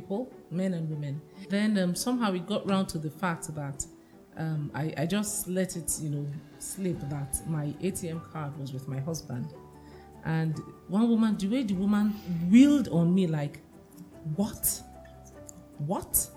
[0.00, 1.20] people, men and women.
[1.48, 3.86] Then um, somehow we got round to the fact that
[4.36, 6.26] um, I, I just let it, you know,
[6.58, 9.54] slip that my ATM card was with my husband.
[10.24, 10.54] And
[10.88, 12.10] one woman, the way the woman
[12.50, 13.60] wheeled on me, like,
[14.34, 14.82] what?
[15.78, 16.28] What?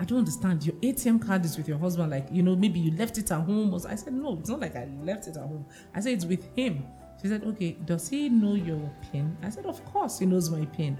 [0.00, 0.66] I don't understand.
[0.66, 2.10] Your ATM card is with your husband.
[2.10, 3.72] Like, you know, maybe you left it at home.
[3.88, 5.64] I said, no, it's not like I left it at home.
[5.94, 6.84] I said, it's with him.
[7.20, 9.36] She said, okay, does he know your PIN?
[9.42, 10.98] I said, of course he knows my PIN.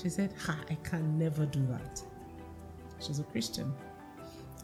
[0.00, 2.02] She said, ha, I can never do that.
[2.98, 3.72] She's a Christian.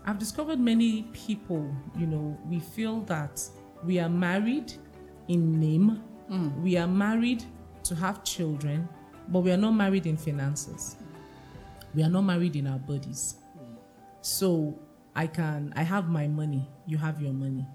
[0.06, 3.42] I've discovered many people, you know, we feel that
[3.84, 4.72] we are married
[5.28, 6.62] in name, mm.
[6.62, 7.44] we are married
[7.84, 8.88] to have children,
[9.28, 10.96] but we are not married in finances.
[11.94, 13.36] We are not married in our bodies.
[14.22, 14.78] So
[15.14, 17.66] I can, I have my money, you have your money.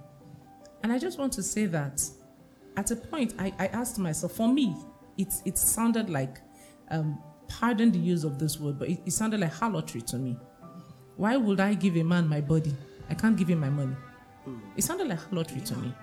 [0.82, 2.02] And I just want to say that
[2.76, 4.76] at a point, I, I asked myself, for me,
[5.18, 6.40] it, it sounded like,
[6.90, 10.38] um, pardon the use of this word, but it, it sounded like harlotry to me.
[11.16, 12.76] Why would I give a man my body?
[13.10, 13.96] I can't give him my money.
[14.76, 15.94] It sounded like harlotry to me.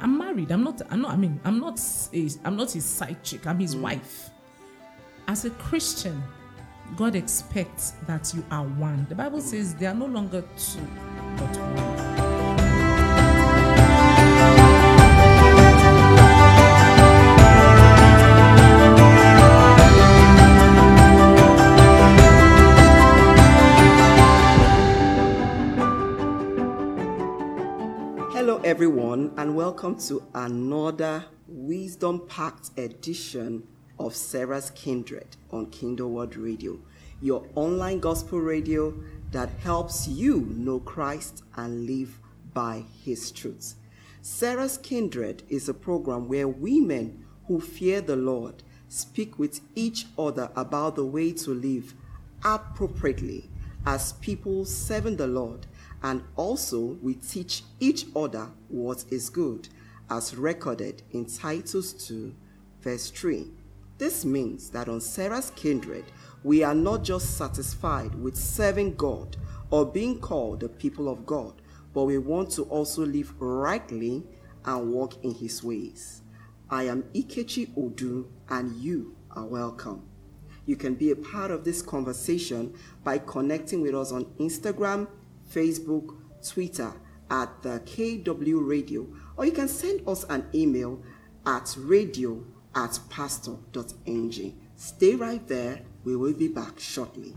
[0.00, 0.50] I'm married.
[0.50, 0.82] I'm not.
[0.90, 1.12] I'm not.
[1.12, 1.80] I mean, I'm not.
[2.12, 3.46] A, I'm not his side chick.
[3.46, 3.82] I'm his mm.
[3.82, 4.30] wife.
[5.28, 6.20] As a Christian,
[6.96, 9.06] God expects that you are one.
[9.08, 10.80] The Bible says they are no longer two,
[11.36, 11.91] but one.
[28.72, 33.62] Everyone, and welcome to another wisdom packed edition
[33.98, 36.78] of Sarah's Kindred on Kingdom World Radio,
[37.20, 38.94] your online gospel radio
[39.30, 42.18] that helps you know Christ and live
[42.54, 43.76] by his truths.
[44.22, 50.50] Sarah's Kindred is a program where women who fear the Lord speak with each other
[50.56, 51.92] about the way to live
[52.42, 53.50] appropriately
[53.84, 55.66] as people serving the Lord
[56.02, 59.68] and also we teach each other what is good,
[60.10, 62.34] as recorded in Titus 2,
[62.80, 63.46] verse 3.
[63.98, 66.04] This means that on Sarah's kindred,
[66.42, 69.36] we are not just satisfied with serving God
[69.70, 71.54] or being called the people of God,
[71.94, 74.24] but we want to also live rightly
[74.64, 76.22] and walk in His ways.
[76.68, 80.02] I am Ikechi Odu, and you are welcome.
[80.66, 82.74] You can be a part of this conversation
[83.04, 85.08] by connecting with us on Instagram,
[85.52, 86.92] Facebook, Twitter
[87.30, 91.02] at the KW Radio, or you can send us an email
[91.46, 94.60] at radio at pastor.ng.
[94.76, 95.80] Stay right there.
[96.04, 97.34] We will be back shortly.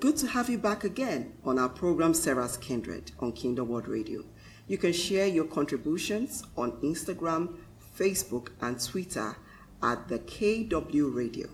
[0.00, 4.24] Good to have you back again on our program Sarah's Kindred on Kingdom World Radio.
[4.66, 7.54] You can share your contributions on Instagram,
[7.98, 9.36] Facebook, and Twitter
[9.82, 11.48] at the KW Radio.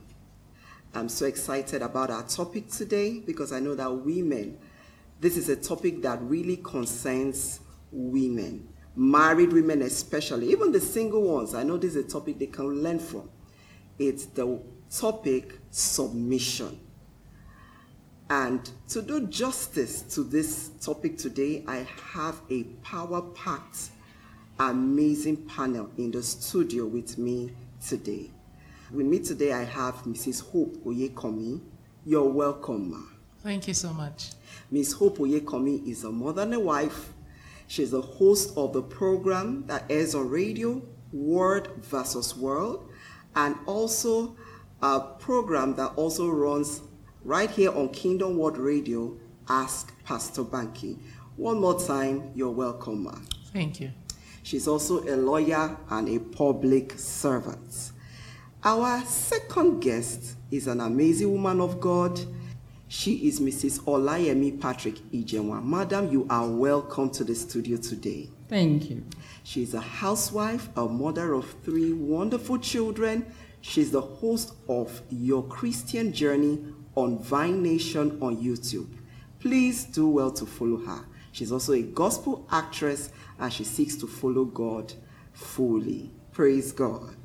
[0.94, 4.58] I'm so excited about our topic today because I know that women,
[5.20, 7.60] this is a topic that really concerns
[7.90, 11.54] women, married women especially, even the single ones.
[11.54, 13.28] I know this is a topic they can learn from.
[13.98, 16.78] It's the topic submission.
[18.30, 23.90] And to do justice to this topic today, I have a power packed,
[24.60, 27.50] amazing panel in the studio with me
[27.84, 28.30] today.
[28.92, 30.48] With me today, I have Mrs.
[30.48, 31.60] Hope Oyekanmi.
[32.06, 33.00] You're welcome, ma.
[33.42, 34.30] Thank you so much.
[34.70, 34.92] Ms.
[34.92, 37.12] Hope Oyekanmi is a mother and a wife.
[37.66, 40.80] She's the host of the program that airs on radio,
[41.12, 42.88] Word versus World,
[43.34, 44.36] and also
[44.82, 46.82] a program that also runs
[47.24, 49.16] right here on Kingdom World Radio,
[49.48, 50.98] Ask Pastor Banky.
[51.36, 53.14] One more time, you're welcome, ma.
[53.52, 53.90] Thank you.
[54.42, 57.92] She's also a lawyer and a public servant.
[58.64, 62.20] Our second guest is an amazing woman of God.
[62.88, 63.80] She is Mrs.
[63.84, 65.64] Olayemi Patrick Ijenwa.
[65.64, 68.28] Madam, you are welcome to the studio today.
[68.48, 69.04] Thank you.
[69.44, 73.32] She's a housewife, a mother of three wonderful children.
[73.60, 76.64] She's the host of Your Christian Journey
[77.00, 78.88] on Vine Nation on YouTube.
[79.38, 81.04] Please do well to follow her.
[81.32, 84.92] She's also a gospel actress and she seeks to follow God
[85.32, 86.10] fully.
[86.32, 87.16] Praise God.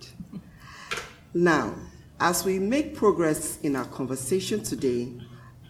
[1.33, 1.75] Now,
[2.19, 5.11] as we make progress in our conversation today,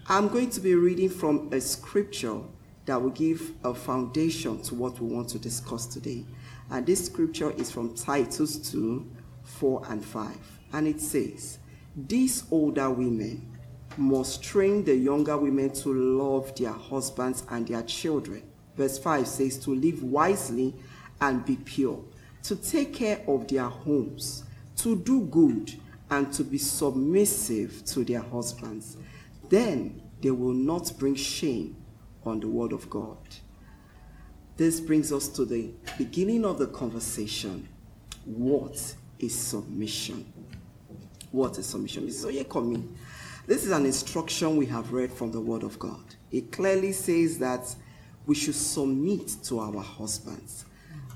[0.07, 2.39] I'm going to be reading from a scripture
[2.85, 6.23] that will give a foundation to what we want to discuss today.
[6.69, 9.11] And this scripture is from Titus 2
[9.43, 10.37] 4 and 5.
[10.73, 11.59] And it says,
[11.95, 13.54] These older women,
[13.97, 18.43] must train the younger women to love their husbands and their children.
[18.75, 20.75] Verse 5 says to live wisely
[21.21, 22.03] and be pure,
[22.43, 24.43] to take care of their homes,
[24.77, 25.73] to do good,
[26.09, 28.97] and to be submissive to their husbands.
[29.49, 31.75] Then they will not bring shame
[32.25, 33.17] on the word of God.
[34.57, 37.67] This brings us to the beginning of the conversation.
[38.25, 40.31] What is submission?
[41.31, 42.05] What is submission?
[42.05, 42.45] This is
[43.47, 46.03] This is an instruction we have read from the Word of God.
[46.31, 47.75] It clearly says that
[48.25, 50.65] we should submit to our husbands.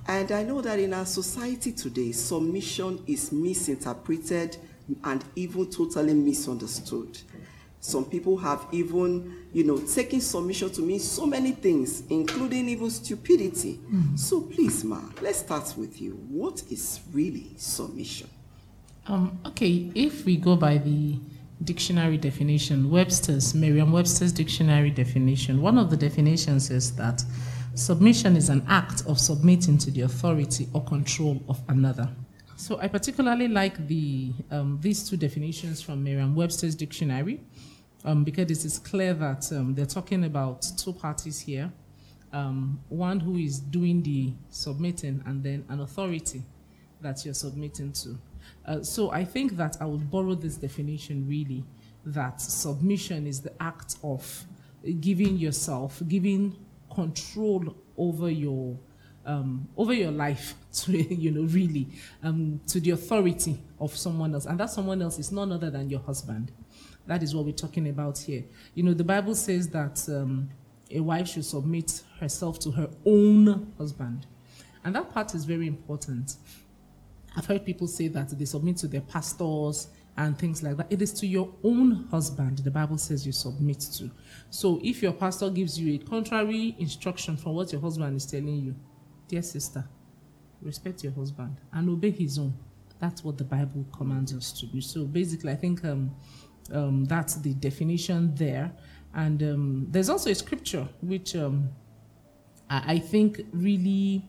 [0.08, 4.58] And I know that in our society today, submission is misinterpreted
[5.04, 7.18] and even totally misunderstood.
[7.80, 12.90] Some people have even, you know, taken submission to mean so many things, including even
[12.90, 13.76] stupidity.
[13.76, 14.16] Mm-hmm.
[14.18, 16.12] So please, Ma, let's start with you.
[16.30, 18.30] What is really submission?
[19.08, 21.20] Um, okay, if we go by the
[21.64, 27.24] dictionary definition, Webster's, Merriam Webster's dictionary definition, one of the definitions is that
[27.76, 32.10] submission is an act of submitting to the authority or control of another.
[32.56, 37.40] So I particularly like the um, these two definitions from Merriam-Webster's dictionary
[38.04, 41.72] um, because it is clear that um, they're talking about two parties here,
[42.34, 46.44] um, one who is doing the submitting and then an authority
[47.02, 48.18] that you're submitting to.
[48.70, 51.66] Uh, so I think that I would borrow this definition really
[52.06, 54.46] that submission is the act of
[55.00, 56.56] giving yourself, giving
[56.94, 58.78] control over your
[59.26, 61.88] um, over your life to you know really
[62.24, 65.90] um, to the authority of someone else, and that someone else is none other than
[65.90, 66.52] your husband.
[67.08, 68.44] That is what we're talking about here.
[68.76, 70.48] You know, the Bible says that um,
[70.92, 74.28] a wife should submit herself to her own husband,
[74.84, 76.36] and that part is very important.
[77.36, 80.88] I've heard people say that they submit to their pastors and things like that.
[80.90, 84.12] It is to your own husband, the Bible says you submit to.
[84.50, 88.56] So if your pastor gives you a contrary instruction from what your husband is telling
[88.56, 88.76] you,
[89.28, 89.88] dear sister,
[90.62, 92.54] respect your husband and obey his own.
[93.00, 94.82] That's what the Bible commands us to do.
[94.82, 96.14] So basically, I think um,
[96.74, 98.72] um, that's the definition there.
[99.14, 101.70] And um, there's also a scripture which um,
[102.70, 104.28] I, I think really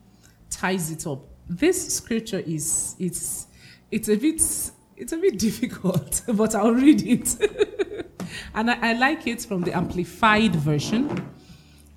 [0.49, 1.27] ties it up.
[1.49, 3.47] This scripture is it's
[3.89, 4.41] it's a bit
[4.97, 7.35] it's a bit difficult, but I'll read it.
[8.55, 11.29] and I, I like it from the amplified version.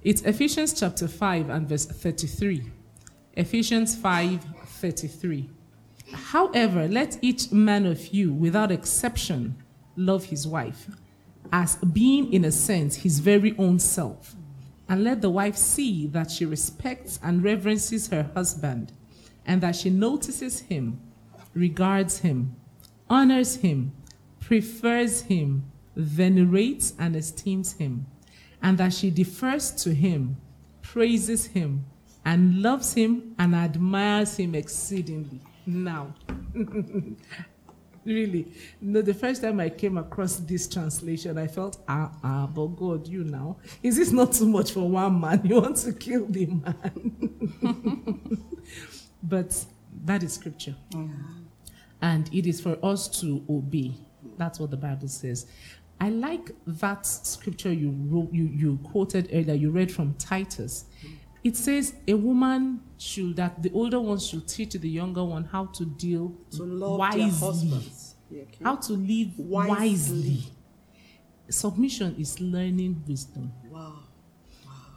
[0.02, 2.70] It's Ephesians chapter 5 and verse 33.
[3.34, 5.48] Ephesians 5 33.
[6.12, 9.56] However, let each man of you, without exception,
[9.96, 10.88] love his wife
[11.52, 14.34] as being, in a sense, his very own self.
[14.88, 18.92] And let the wife see that she respects and reverences her husband,
[19.46, 21.00] and that she notices him,
[21.52, 22.56] regards him,
[23.08, 23.92] honors him,
[24.40, 28.06] prefers him, venerates and esteems him,
[28.62, 30.36] and that she defers to him,
[30.82, 31.84] praises him,
[32.24, 35.40] and loves him and admires him exceedingly.
[35.66, 36.14] Now,
[38.04, 38.46] really,
[38.82, 43.24] the first time I came across this translation, I felt, ah, ah, but God, you
[43.24, 45.42] now, is this not too much for one man?
[45.44, 47.24] You want to kill the man.
[49.24, 49.64] but
[50.04, 50.74] that is scripture.
[52.02, 53.94] And it is for us to obey.
[54.36, 55.46] That's what the Bible says.
[56.00, 60.86] I like that scripture you wrote, you, you quoted earlier, you read from Titus.
[61.42, 65.66] It says a woman should that the older one should teach the younger one how
[65.66, 67.82] to deal to wisely,
[68.30, 69.68] yeah, how to live wisely.
[69.68, 70.44] wisely.
[71.50, 73.52] Submission is learning wisdom.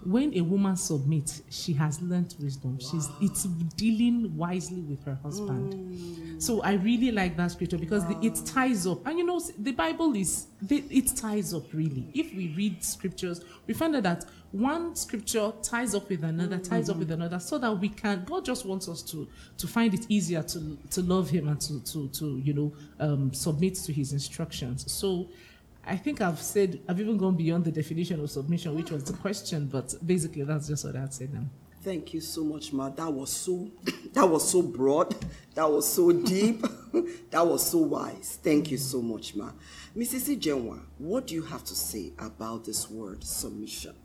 [0.04, 2.77] When a woman submits, she has learned wisdom.
[2.80, 2.89] Wow.
[2.92, 3.44] She's it's
[3.75, 5.74] dealing wisely with her husband.
[5.74, 6.42] Mm.
[6.42, 8.20] So I really like that scripture because wow.
[8.20, 9.06] the, it ties up.
[9.06, 12.10] And you know, the Bible is it ties up really.
[12.13, 16.86] If we read scriptures, we find out that one scripture ties up with another, ties
[16.86, 16.92] mm-hmm.
[16.92, 18.24] up with another, so that we can.
[18.24, 19.27] God just wants us to
[19.58, 23.34] to find it easier to to love Him and to to to you know um,
[23.34, 24.89] submit to His instructions.
[24.92, 25.30] So
[25.88, 29.13] I think I've said, I've even gone beyond the definition of submission, which was the
[29.13, 31.46] question, but basically that's just what I'd say now.
[31.82, 32.89] Thank you so much, Ma.
[32.89, 33.72] That was so,
[34.13, 35.15] that was so broad,
[35.56, 36.62] that was so deep,
[37.32, 38.38] that was so wise.
[38.44, 39.51] Thank you so much, Ma.
[39.96, 40.36] Mrs.
[40.38, 43.96] Ijenwa, what do you have to say about this word submission?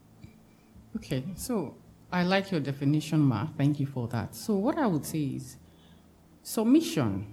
[0.95, 1.75] Okay, so
[2.13, 3.49] I like your definition, Ma.
[3.59, 4.37] Thank you for that.
[4.37, 5.57] So what I would say is
[6.45, 7.27] submission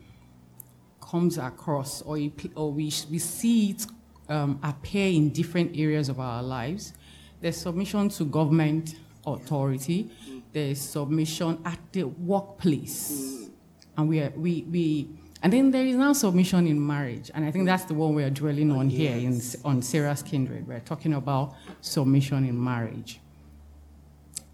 [0.99, 2.17] comes across, or,
[2.55, 3.85] or we, we see it
[4.29, 6.93] um, appear in different areas of our lives.
[7.41, 8.95] There's submission to government
[9.25, 10.09] authority.
[10.51, 13.49] There's submission at the workplace.
[13.97, 15.09] And we, are, we, we
[15.41, 18.23] And then there is now submission in marriage, and I think that's the one we
[18.23, 20.67] are dwelling on here in, on Sarah's kindred.
[20.67, 23.21] We're talking about submission in marriage.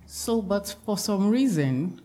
[0.06, 2.02] So, but for some reason,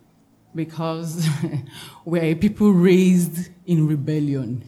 [0.55, 1.29] because
[2.07, 4.65] we're a people raised in rebellion,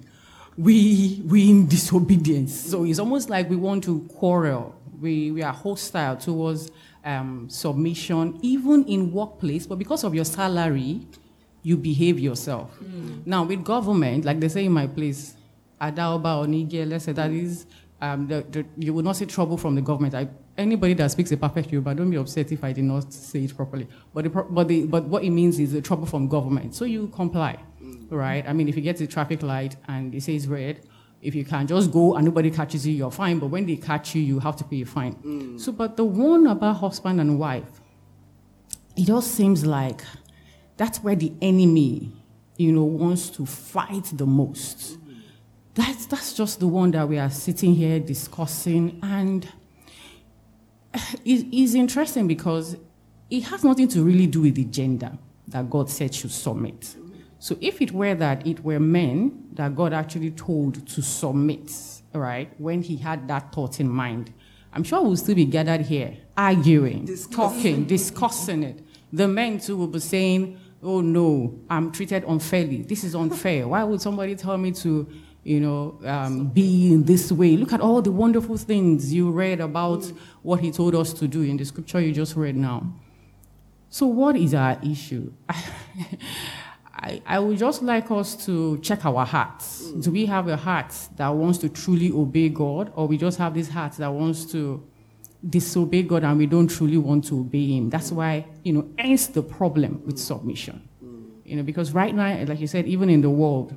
[0.62, 2.54] we we in disobedience.
[2.70, 4.74] So it's almost like we want to quarrel.
[5.00, 6.70] We we are hostile towards
[7.04, 9.66] um, submission, even in workplace.
[9.66, 11.00] But because of your salary,
[11.62, 12.70] you behave yourself.
[12.78, 13.26] Mm.
[13.26, 15.34] Now, with government, like they say in my place,
[15.80, 17.66] Adaoba or Niger, let's say that is,
[18.00, 20.14] um, the, the, you will not see trouble from the government.
[20.14, 23.44] I, anybody that speaks a perfect Yoruba, don't be upset if I did not say
[23.44, 23.88] it properly.
[24.14, 26.74] But, the, but, but what it means is the trouble from government.
[26.76, 27.58] So you comply.
[28.12, 28.44] Right?
[28.46, 30.86] I mean, if you get to the traffic light and it says red,
[31.20, 33.38] if you can just go and nobody catches you, you're fine.
[33.38, 35.14] But when they catch you, you have to pay a fine.
[35.14, 35.60] Mm.
[35.60, 37.80] So, but the one about husband and wife,
[38.96, 40.02] it just seems like
[40.76, 42.12] that's where the enemy,
[42.56, 44.98] you know, wants to fight the most.
[45.74, 48.98] That's, that's just the one that we are sitting here discussing.
[49.02, 49.48] And
[51.24, 52.76] it is interesting because
[53.30, 55.12] it has nothing to really do with the gender
[55.48, 56.96] that God said should submit.
[57.42, 61.72] So if it were that it were men that God actually told to submit,
[62.14, 64.32] right, when he had that thought in mind,
[64.72, 67.36] I'm sure we'll still be gathered here arguing, discussing.
[67.36, 68.84] talking, discussing it.
[69.12, 72.82] The men too will be saying, oh no, I'm treated unfairly.
[72.82, 73.66] This is unfair.
[73.66, 75.08] Why would somebody tell me to,
[75.42, 77.56] you know, um, be in this way?
[77.56, 80.04] Look at all the wonderful things you read about
[80.42, 82.94] what he told us to do in the scripture you just read now.
[83.90, 85.32] So, what is our issue?
[86.94, 89.90] I, I would just like us to check our hearts.
[89.92, 93.54] Do we have a heart that wants to truly obey God, or we just have
[93.54, 94.82] this heart that wants to
[95.48, 97.90] disobey God and we don't truly want to obey Him.
[97.90, 100.88] That's why, you know, ends the problem with submission.
[101.44, 103.74] You know, because right now, like you said, even in the world,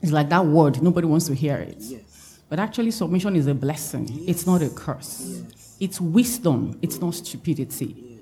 [0.00, 1.76] it's like that word, nobody wants to hear it.
[1.78, 2.40] Yes.
[2.48, 4.24] But actually, submission is a blessing, yes.
[4.28, 5.24] it's not a curse.
[5.26, 5.76] Yes.
[5.80, 8.20] It's wisdom, it's not stupidity.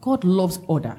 [0.00, 0.96] God loves order.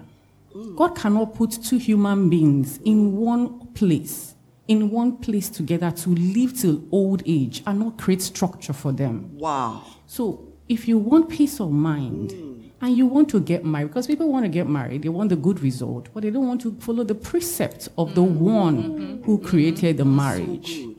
[0.56, 0.76] Mm.
[0.76, 4.36] God cannot put two human beings in one place,
[4.68, 9.38] in one place together to live till old age and not create structure for them.
[9.38, 9.84] Wow.
[10.08, 12.70] So if you want peace of mind mm.
[12.82, 15.36] and you want to get married, because people want to get married, they want the
[15.36, 18.40] good result, but they don't want to follow the precepts of the mm-hmm.
[18.40, 19.24] one mm-hmm.
[19.24, 20.76] who created the marriage.
[20.76, 20.96] So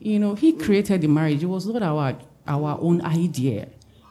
[0.00, 1.42] you know, he created the marriage.
[1.42, 3.68] It was not our our own idea.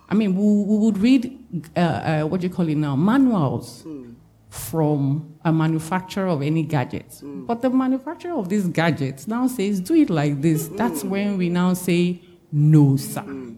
[0.10, 1.38] I mean, we, we would read
[1.76, 4.14] uh, uh, what do you call it now manuals mm.
[4.58, 7.46] From a manufacturer of any gadget, mm.
[7.46, 10.78] but the manufacturer of these gadgets now says, "Do it like this." Mm.
[10.78, 12.22] That's when we now say,
[12.52, 13.58] "No, sir." Mm.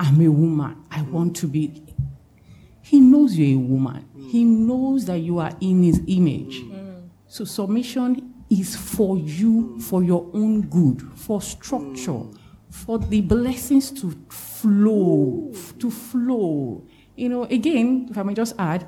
[0.00, 0.76] I'm a woman.
[0.90, 1.10] I mm.
[1.10, 1.82] want to be.
[2.82, 4.04] He knows you're a woman.
[4.16, 4.30] Mm.
[4.30, 6.60] He knows that you are in his image.
[6.60, 7.08] Mm.
[7.28, 12.22] So submission is for you, for your own good, for structure,
[12.68, 16.84] for the blessings to flow, to flow.
[17.16, 18.86] You know, again, if I may just add,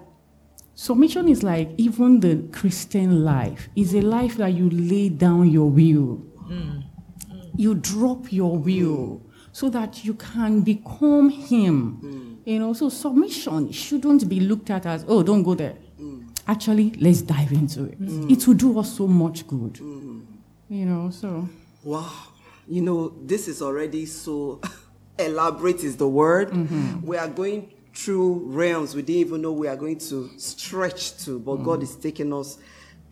[0.75, 5.71] submission is like even the Christian life is a life that you lay down your
[5.71, 6.23] will.
[7.57, 12.01] You drop your will so that you can become Him.
[12.03, 12.53] Mm.
[12.53, 15.77] You know, so submission shouldn't be looked at as, oh, don't go there.
[16.01, 16.37] Mm.
[16.49, 18.01] Actually, let's dive into it.
[18.01, 18.31] Mm.
[18.31, 19.79] It will do us so much good.
[19.79, 21.49] You know, so.
[21.85, 22.11] Wow.
[22.67, 24.61] You know, this is already so
[25.19, 26.51] elaborate, is the word.
[26.51, 27.07] Mm-hmm.
[27.07, 31.39] We are going through realms we didn't even know we are going to stretch to,
[31.39, 32.59] but God is taking us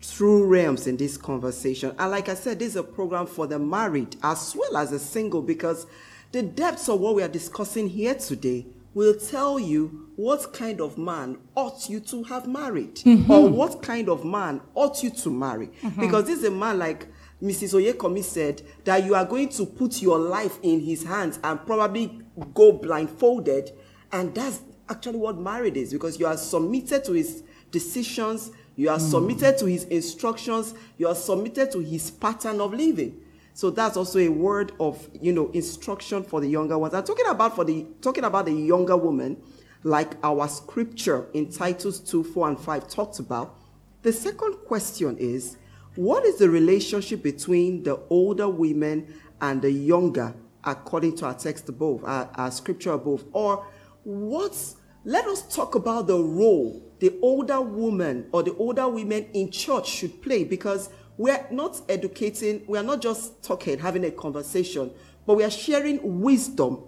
[0.01, 1.95] through realms in this conversation.
[1.97, 4.99] And like I said, this is a program for the married as well as the
[4.99, 5.87] single because
[6.33, 10.97] the depths of what we are discussing here today will tell you what kind of
[10.97, 13.31] man ought you to have married mm-hmm.
[13.31, 15.67] or what kind of man ought you to marry.
[15.81, 16.01] Mm-hmm.
[16.01, 17.07] Because this is a man like
[17.41, 17.73] Mrs.
[17.73, 22.21] Oyekanmi said that you are going to put your life in his hands and probably
[22.53, 23.71] go blindfolded.
[24.11, 28.97] And that's actually what married is because you are submitted to his decisions, you are
[28.97, 29.11] mm.
[29.11, 33.19] submitted to his instructions, you are submitted to his pattern of living.
[33.53, 36.93] So that's also a word of, you know, instruction for the younger ones.
[36.93, 39.37] I'm talking about for the talking about the younger woman,
[39.83, 43.59] like our scripture in Titus 2, 4, and 5 talks about.
[44.01, 45.57] The second question is,
[45.95, 51.69] what is the relationship between the older women and the younger, according to our text
[51.69, 53.23] above, our, our scripture above?
[53.33, 53.67] Or
[54.03, 59.51] what's let us talk about the role the older woman or the older women in
[59.51, 64.89] church should play because we're not educating, we are not just talking, having a conversation,
[65.27, 66.81] but we are sharing wisdom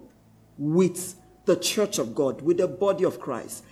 [0.56, 3.62] with the church of God, with the body of Christ.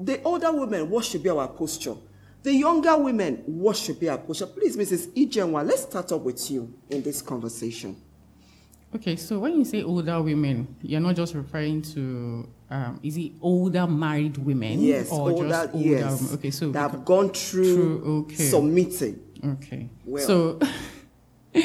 [0.00, 1.94] The older women, what should be our posture?
[2.42, 4.46] The younger women, what should be our posture?
[4.46, 5.12] Please, Mrs.
[5.14, 7.96] Ijenwa, let's start up with you in this conversation.
[8.94, 13.32] Okay, so when you say older women, you're not just referring to um, is it
[13.40, 14.80] older married women?
[14.80, 16.34] Yes, or older, just older yes.
[16.34, 18.44] Okay, so that have gone through, Through, okay.
[18.44, 19.20] submitting.
[19.44, 19.88] Okay.
[20.04, 20.26] Well.
[20.26, 20.58] So,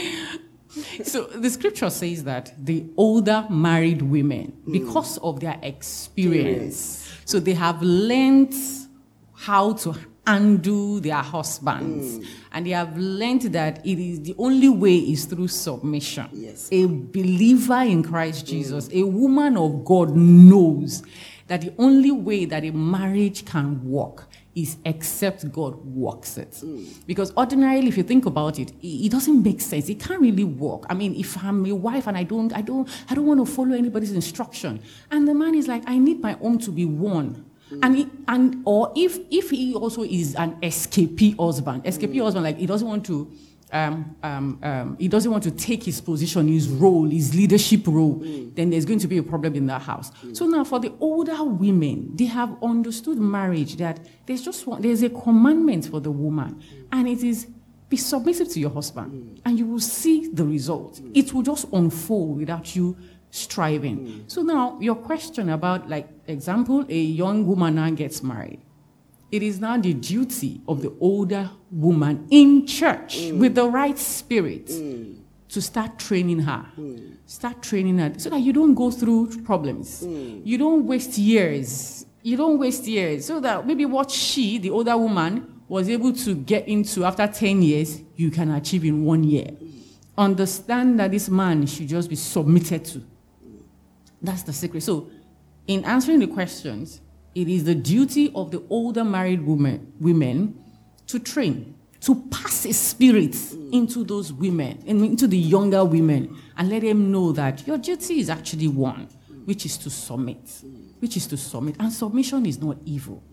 [1.04, 7.54] so the scripture says that the older married women, because of their experience, so they
[7.54, 8.54] have learned
[9.42, 9.96] how to
[10.28, 12.28] undo their husbands, mm.
[12.52, 16.28] and they have learned that it is the only way is through submission.
[16.32, 16.70] Yes.
[16.72, 21.02] A believer in Christ Jesus, a woman of God knows
[21.48, 26.52] that the only way that a marriage can work is except God works it.
[26.52, 27.08] Mm.
[27.08, 29.90] Because ordinarily, if you think about it, it, it doesn't make sense.
[29.90, 30.86] It can't really work.
[30.88, 33.52] I mean, if I'm a wife and I don't, I don't, I don't want to
[33.52, 37.46] follow anybody's instruction, and the man is like, I need my own to be won.
[37.72, 37.80] Mm.
[37.84, 42.24] And he, and or if if he also is an escapee husband, escapee mm.
[42.24, 43.32] husband, like he doesn't want to
[43.72, 48.20] um, um, um, he doesn't want to take his position, his role, his leadership role,
[48.20, 48.54] mm.
[48.56, 50.12] then there's going to be a problem in that house.
[50.34, 55.04] So now, for the older women, they have understood marriage that there's just one, there's
[55.04, 56.62] a commandment for the woman,
[56.92, 57.48] and it is
[57.88, 61.02] be submissive to your husband, and you will see the result.
[61.14, 62.98] It will just unfold without you
[63.32, 63.98] striving.
[63.98, 64.20] Hmm.
[64.28, 68.62] So now, your question about, like, example, a young woman now gets married
[69.32, 73.40] it is now the duty of the older woman in church hmm.
[73.40, 75.14] with the right spirit hmm.
[75.50, 76.66] to start training her.
[77.26, 80.04] Start training her so that you don't go through problems.
[80.06, 82.06] You don't waste years.
[82.24, 83.26] You don't waste years.
[83.26, 87.62] So that maybe what she, the older woman, was able to get into after 10
[87.62, 89.48] years, you can achieve in one year.
[90.18, 93.02] Understand that this man should just be submitted to.
[94.22, 94.84] That's the secret.
[94.84, 95.10] So,
[95.68, 97.02] in answering the questions,
[97.34, 100.64] it is the duty of the older married women, women
[101.08, 103.36] to train, to pass a spirit
[103.72, 108.20] into those women, and into the younger women, and let them know that your duty
[108.20, 109.08] is actually one,
[109.46, 110.40] which is to submit,
[111.00, 111.76] which is to submit.
[111.80, 113.24] And submission is not evil.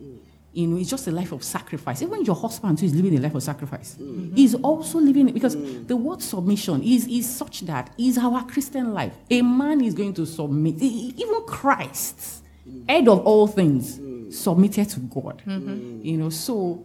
[0.59, 2.03] You know, it's just a life of sacrifice.
[2.03, 3.97] Even your husband too is living a life of sacrifice.
[4.35, 8.93] He's also living it because the word submission is, is such that is our Christian
[8.93, 9.13] life.
[9.31, 10.83] A man is going to submit.
[10.83, 12.43] Even Christ,
[12.89, 14.01] head of all things,
[14.37, 15.45] submitted to God.
[15.47, 16.85] You know, so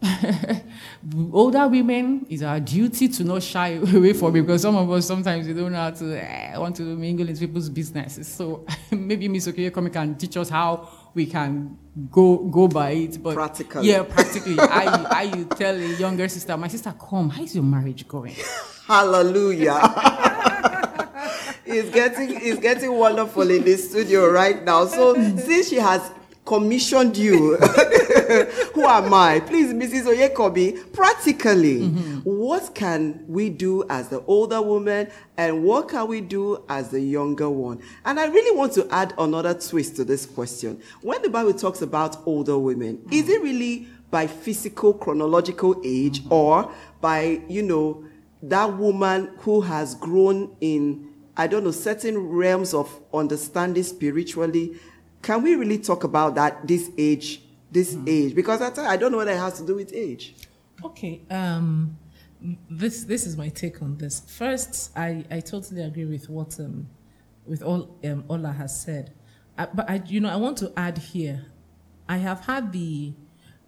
[1.32, 5.06] older women is our duty to not shy away from it because some of us
[5.06, 8.28] sometimes we don't know how to eh, want to mingle into people's businesses.
[8.28, 11.76] So maybe Miss Oyekanmi can teach us how we can
[12.10, 13.22] go go by it.
[13.22, 13.88] But Practically.
[13.88, 14.58] yeah, practically.
[14.58, 14.84] I
[15.20, 18.34] I you tell a younger sister, my sister, come, how's your marriage going?
[18.86, 19.80] Hallelujah.
[21.66, 24.86] it's getting it's getting wonderful in this studio right now.
[24.86, 26.10] So since she has
[26.48, 27.56] commissioned you,
[28.74, 29.38] who am I?
[29.40, 30.06] Please, Mrs.
[30.06, 32.20] Oyekanmi, practically, mm-hmm.
[32.20, 37.00] what can we do as the older woman and what can we do as the
[37.00, 37.82] younger one?
[38.06, 40.80] And I really want to add another twist to this question.
[41.02, 43.12] When the Bible talks about older women, mm-hmm.
[43.12, 46.32] is it really by physical chronological age mm-hmm.
[46.32, 48.06] or by, you know,
[48.42, 54.78] that woman who has grown in, I don't know, certain realms of understanding spiritually.
[55.22, 58.34] Can we really talk about that, this age, this age?
[58.34, 60.34] Because I, I don't know what it has to do with age.
[60.84, 61.22] Okay.
[61.30, 61.98] Um,
[62.70, 64.20] this this is my take on this.
[64.20, 66.88] First, I, I totally agree with what um,
[67.46, 69.12] with all um, Ola has said,
[69.56, 71.46] uh, but I you know I want to add here.
[72.08, 73.12] I have had the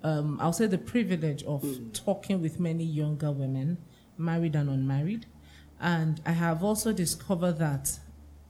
[0.03, 3.79] um, I'll say the privilege of talking with many younger women,
[4.17, 5.27] married and unmarried,
[5.81, 7.99] and I have also discovered that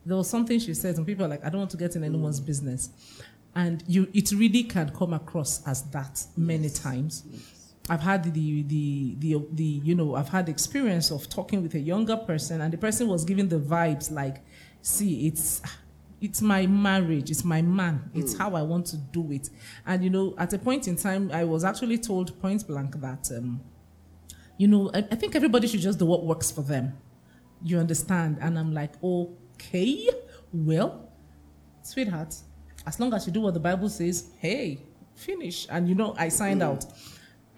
[0.05, 2.05] there was something she said, and people are like, I don't want to get in
[2.05, 2.91] anyone's business,
[3.55, 7.25] and you it really can come across as that many times.
[7.89, 11.81] I've had the, the the the you know I've had experience of talking with a
[11.81, 14.45] younger person, and the person was giving the vibes like,
[14.81, 15.61] "See, it's
[16.21, 19.51] it's my marriage, it's my man, it's how I want to do it."
[19.87, 23.29] And you know, at a point in time, I was actually told point blank that,
[23.37, 23.61] um,
[24.57, 26.97] you know, I, I think everybody should just do what works for them.
[27.63, 28.39] You understand?
[28.41, 28.93] And I'm like,
[29.61, 30.09] okay,
[30.53, 31.09] well,
[31.83, 32.35] sweetheart,
[32.87, 34.81] as long as you do what the Bible says, hey,
[35.15, 35.67] finish.
[35.71, 36.85] And you know, I signed out.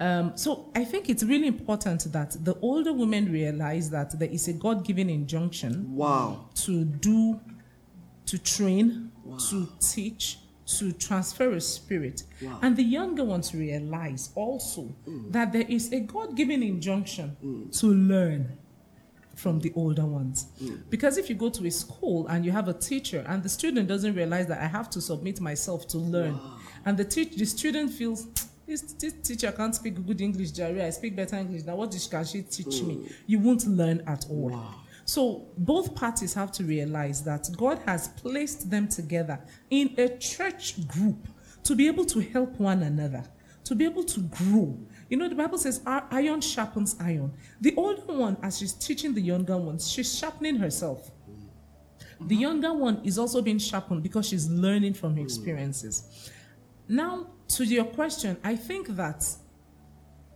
[0.01, 4.49] Um, so I think it's really important that the older women realize that there is
[4.49, 6.49] a God given injunction Wow.
[6.57, 7.41] to do,
[8.27, 9.13] to train,
[9.51, 10.39] to teach,
[10.79, 12.25] to transfer a spirit.
[12.63, 14.93] And the younger ones realize also
[15.31, 17.37] that there is a God given injunction
[17.73, 18.59] to learn
[19.35, 20.47] from the older ones.
[20.91, 23.89] Because if you go to a school and you have a teacher and the student
[23.89, 26.39] doesn't realize that I have to submit myself to learn,
[26.85, 28.27] and the teach the student feels
[28.67, 30.83] this, this teacher can't speak good English, Jerry.
[30.83, 31.65] I speak better English.
[31.65, 32.95] Now, what can she teach me?
[32.95, 33.13] Mm.
[33.27, 34.51] You won't learn at all.
[34.51, 34.75] Wow.
[35.05, 40.87] So both parties have to realize that God has placed them together in a church
[40.87, 41.29] group
[41.65, 43.25] to be able to help one another,
[43.65, 44.79] to be able to grow.
[45.13, 47.35] You know, the Bible says iron sharpens iron.
[47.61, 51.11] The older one, as she's teaching the younger ones, she's sharpening herself.
[52.23, 56.31] The younger one is also being sharpened because she's learning from her experiences.
[56.89, 59.23] Now, to your question, I think that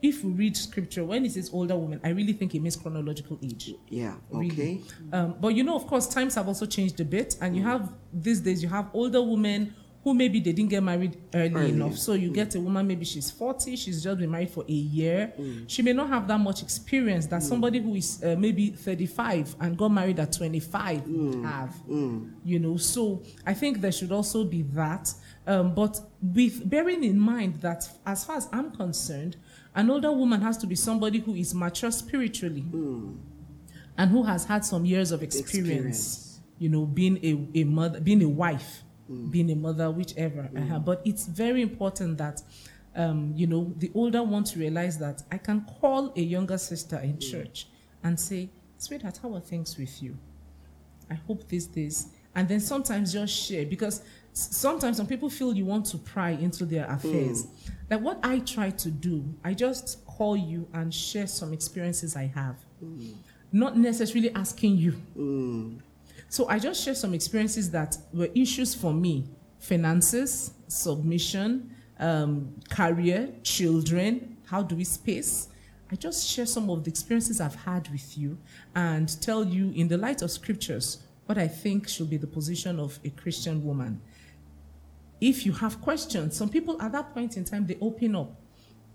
[0.03, 3.39] if we read scripture, when it says older woman, I really think it means chronological
[3.43, 3.73] age.
[3.89, 4.17] Yeah.
[4.31, 4.53] Really.
[4.53, 4.81] Okay.
[5.11, 7.95] Um, but you know, of course, times have also changed a bit, and you have
[8.13, 9.75] these days you have older women
[10.07, 11.71] who maybe they didn't get married early, Early.
[11.71, 11.99] enough.
[11.99, 12.57] So you get mm.
[12.57, 15.33] a woman maybe she's forty, she's just been married for a year.
[15.37, 15.65] Mm.
[15.67, 17.49] She may not have that much experience that mm.
[17.49, 21.75] somebody who is uh, maybe thirty-five and got married at twenty-five would have.
[21.89, 25.13] You know, so I think there should also be that.
[25.45, 29.37] Um, but with bearing in mind that, as far as I'm concerned,
[29.75, 32.65] an older woman has to be somebody who is mature spiritually
[33.99, 36.41] and who has had some years of experience, Experience.
[36.61, 39.31] you know, being a, a mother, being a wife, Mm.
[39.31, 40.51] being a mother, whichever.
[40.53, 40.63] Mm.
[40.63, 40.79] uh-huh.
[40.81, 42.43] But it's very important that,
[42.97, 46.99] um, you know, the older one to realize that I can call a younger sister
[46.99, 47.31] in mm.
[47.31, 47.69] church
[48.03, 50.17] and say, sweetheart, how are things with you?
[51.11, 52.09] I hope these days.
[52.35, 56.67] And then sometimes just share because sometimes some people feel you want to pry into
[56.67, 57.47] their affairs.
[57.89, 62.27] Like what I try to do, I just call you and share some experiences I
[62.35, 62.57] have,
[63.53, 65.81] not necessarily asking you.
[66.29, 73.33] So I just share some experiences that were issues for me finances, submission, um, career,
[73.43, 75.49] children, how do we space?
[75.91, 78.39] I just share some of the experiences I've had with you
[78.75, 82.79] and tell you, in the light of scriptures, what I think should be the position
[82.79, 84.01] of a Christian woman.
[85.21, 88.37] If you have questions, some people at that point in time they open up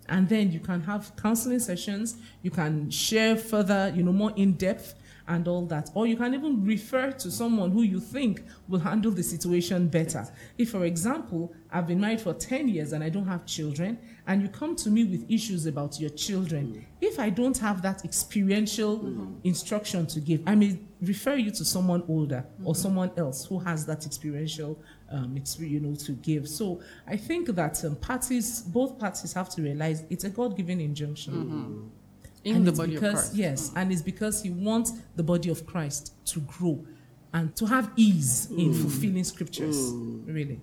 [0.08, 4.54] and then you can have counseling sessions you can share further you know more in
[4.54, 4.96] depth
[5.27, 9.12] and all that or you can even refer to someone who you think will handle
[9.12, 13.27] the situation better if for example i've been married for 10 years and i don't
[13.27, 17.57] have children and you come to me with issues about your children if i don't
[17.57, 18.99] have that experiential
[19.43, 23.86] instruction to give i may refer you to someone older or someone else who has
[23.86, 24.77] that experiential
[25.12, 26.47] um, you know, to give.
[26.47, 31.91] So I think that um, parties, both parties, have to realize it's a God-given injunction.
[32.43, 33.36] In And the body of because, Christ.
[33.36, 36.86] Yes, and it's because He wants the body of Christ to grow
[37.34, 38.82] and to have ease in mm.
[38.82, 39.77] fulfilling scriptures.
[39.77, 40.27] Mm.
[40.27, 40.62] Really.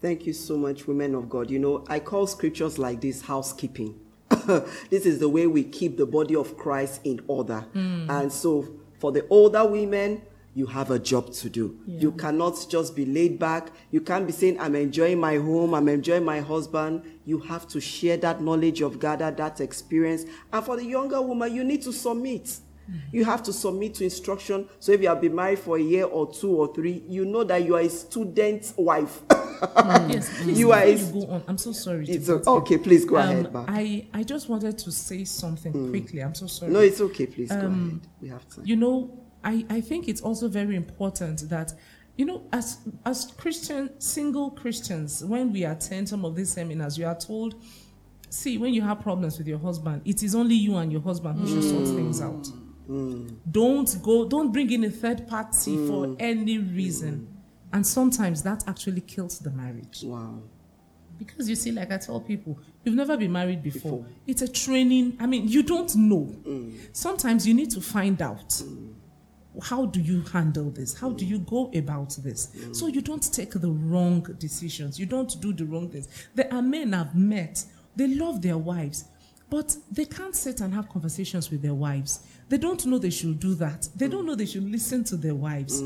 [0.00, 1.50] Thank you so much, women of God.
[1.50, 3.98] You know, I call scriptures like this housekeeping.
[4.90, 7.64] this is the way we keep the body of Christ in order.
[7.74, 8.08] Mm.
[8.08, 10.22] And so, for the older women,
[10.56, 11.78] you have a job to do.
[11.86, 13.70] You cannot just be laid back.
[13.90, 17.02] You can't be saying, I'm enjoying my home, I'm enjoying my husband.
[17.26, 20.24] You have to share that knowledge of gathered, that experience.
[20.52, 22.58] And for the younger woman, you need to submit.
[23.12, 24.66] You have to submit to instruction.
[24.78, 27.42] So if you have been married for a year or two or three, you know
[27.44, 29.22] that you are a student wife.
[30.08, 31.42] yes, please, You are a- you go on.
[31.48, 32.06] I'm so sorry.
[32.08, 32.60] It's cut o- you.
[32.62, 33.64] okay, please go Um, ahead, ma.
[33.68, 36.22] I, I just wanted to say something quickly.
[36.22, 36.72] I'm so sorry.
[36.72, 37.26] No, it's okay.
[37.26, 38.00] Please go Um, ahead.
[38.22, 38.64] We have time.
[38.64, 41.72] you know I, I think it's also very important that
[42.16, 47.06] you know as as christian single christians when we attend some of these seminars you
[47.06, 47.54] are told
[48.28, 51.38] see when you have problems with your husband it is only you and your husband
[51.38, 51.94] who should sort mm.
[51.94, 52.48] things out
[52.90, 53.36] mm.
[53.50, 55.86] don't go don't bring in a third party mm.
[55.86, 57.28] for any reason
[57.72, 60.42] and sometimes that actually kills the marriage Wow.
[61.18, 63.98] because you see, like I tell people, you've never been married before.
[63.98, 64.06] Before.
[64.26, 65.16] It's a training.
[65.18, 66.34] I mean, you don't know.
[66.92, 68.62] Sometimes you need to find out.
[69.62, 70.98] How do you handle this?
[70.98, 72.48] How do you go about this?
[72.72, 74.98] So you don't take the wrong decisions.
[74.98, 76.08] You don't do the wrong things.
[76.34, 77.64] There are men I've met,
[77.94, 79.04] they love their wives,
[79.48, 82.20] but they can't sit and have conversations with their wives.
[82.48, 83.88] They don't know they should do that.
[83.96, 85.80] They don't know they should listen to their wives.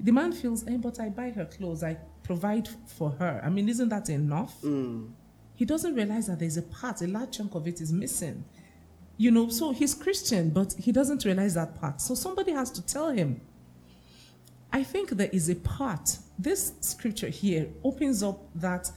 [0.00, 3.40] The man feels, eh, but I buy her clothes, I provide for her.
[3.44, 4.54] I mean, isn't that enough?
[5.54, 8.44] He doesn't realize that there's a part, a large chunk of it is missing.
[9.16, 12.00] You know, so he's Christian, but he doesn't realize that part.
[12.00, 13.40] So somebody has to tell him.
[14.72, 16.18] I think there is a part.
[16.38, 18.90] This scripture here opens up that,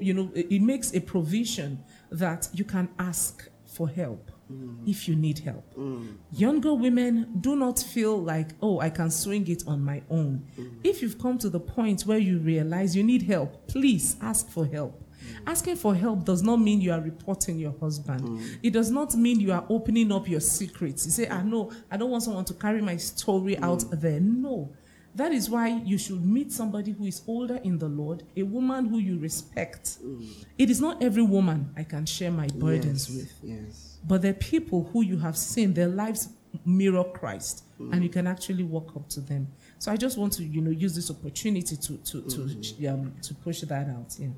[0.00, 4.88] you know, it makes a provision that you can ask for help mm.
[4.88, 5.74] if you need help.
[5.76, 6.16] Mm.
[6.32, 10.46] Younger women do not feel like, oh, I can swing it on my own.
[10.58, 10.80] Mm.
[10.84, 14.66] If you've come to the point where you realize you need help, please ask for
[14.66, 15.00] help.
[15.24, 15.40] Mm.
[15.46, 18.22] Asking for help does not mean you are reporting your husband.
[18.22, 18.58] Mm.
[18.62, 21.06] It does not mean you are opening up your secrets.
[21.06, 23.62] You say, I know, I don't want someone to carry my story mm.
[23.62, 24.20] out there.
[24.20, 24.72] No.
[25.14, 28.86] That is why you should meet somebody who is older in the Lord, a woman
[28.86, 29.98] who you respect.
[30.58, 33.98] It is not every woman I can share my burdens yes, with, Yes.
[34.04, 36.30] but the people who you have seen their lives
[36.64, 39.48] mirror Christ, and you can actually walk up to them.
[39.78, 42.88] So I just want to, you know, use this opportunity to to to mm-hmm.
[42.88, 44.16] um, to push that out.
[44.18, 44.28] Yeah.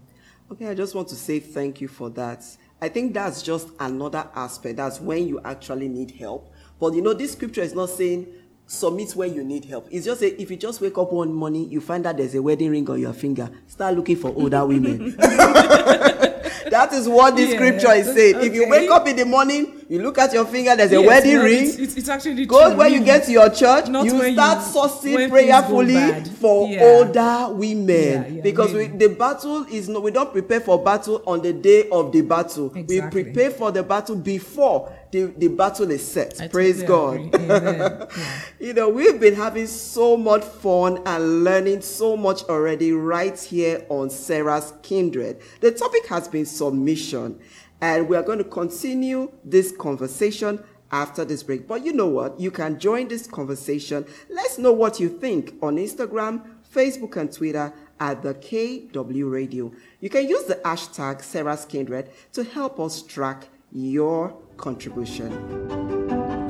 [0.50, 2.44] Okay, I just want to say thank you for that.
[2.80, 4.76] I think that's just another aspect.
[4.76, 6.52] That's when you actually need help.
[6.78, 8.28] But you know, this scripture is not saying
[8.66, 9.88] submit when you need help.
[9.90, 12.42] It's just a, if you just wake up one morning, you find that there's a
[12.42, 15.16] wedding ring on your finger, start looking for older women.
[15.16, 18.36] that is what the Yes, scripture is saying.
[18.40, 18.70] If you okay.
[18.70, 21.42] wake up in the morning, you look at your finger, there's a Yes, wedding no,
[21.44, 21.64] ring.
[21.64, 24.58] It's, it's, it's actually Go true, when you get to your church, Not you start
[24.66, 26.82] you- sourcing when things go prayerfully for Yeah.
[26.84, 27.86] older women.
[27.88, 31.52] Yeah, yeah, because we, the battle is no we don't prepare for battle on the
[31.52, 32.72] day of the battle.
[32.74, 33.00] Exactly.
[33.00, 36.40] we prepare for the battle before the, the battle is set.
[36.40, 37.16] I praise god.
[38.60, 43.86] you know we've been having so much fun and learning so much already right here
[43.88, 45.40] on sarah's kindred.
[45.60, 47.38] The topic has been submission
[47.80, 51.66] and we are going to continue this conversation after this break.
[51.66, 52.38] But you know what?
[52.38, 54.06] You can join this conversation.
[54.30, 59.72] Let's know what you think on instagram facebook and twitter at the kw radio.
[60.00, 66.45] You can use the hashtag sarah's kindred to help us track your contribution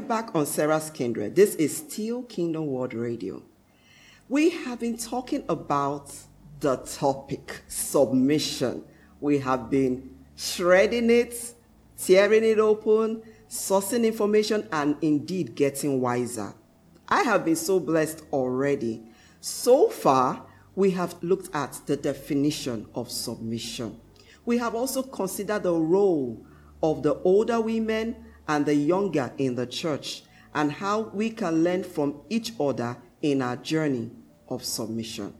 [0.00, 1.36] you back on Sarah's Kindred.
[1.36, 3.42] This is still Kingdom World Radio.
[4.30, 6.10] We have been talking about
[6.60, 8.84] the topic submission.
[9.20, 11.52] We have been shredding it,
[11.98, 16.54] tearing it open, sourcing information, and indeed getting wiser.
[17.08, 19.02] I have been so blessed already.
[19.40, 24.00] So far, we have looked at the definition of submission.
[24.46, 26.42] We have also considered the role
[26.82, 28.16] of the older women
[28.50, 33.40] and the younger in the church and how we can learn from each other in
[33.42, 34.10] our journey
[34.48, 35.32] of submission.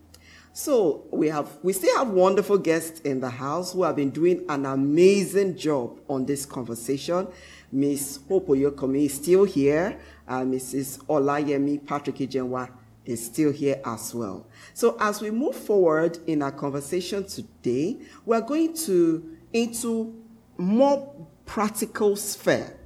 [0.53, 4.45] So we have we still have wonderful guests in the house who have been doing
[4.49, 7.27] an amazing job on this conversation.
[7.73, 11.05] Miss Hope Oyokomi is still here, and Mrs.
[11.07, 12.71] Olayemi Patrick Ijenwa
[13.05, 14.47] is still here as well.
[14.73, 20.15] So as we move forward in our conversation today, we're going to into
[20.57, 22.77] more practical sphere,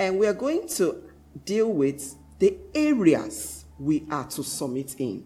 [0.00, 1.02] and we are going to
[1.44, 5.24] deal with the areas we are to submit in.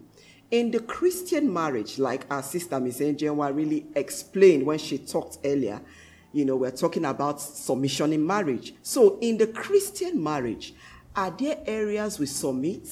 [0.51, 5.81] In the Christian marriage, like our sister Miss Ijenwa really explained when she talked earlier,
[6.33, 8.73] you know, we're talking about submission in marriage.
[8.81, 10.73] So, in the Christian marriage,
[11.15, 12.89] are there areas we submit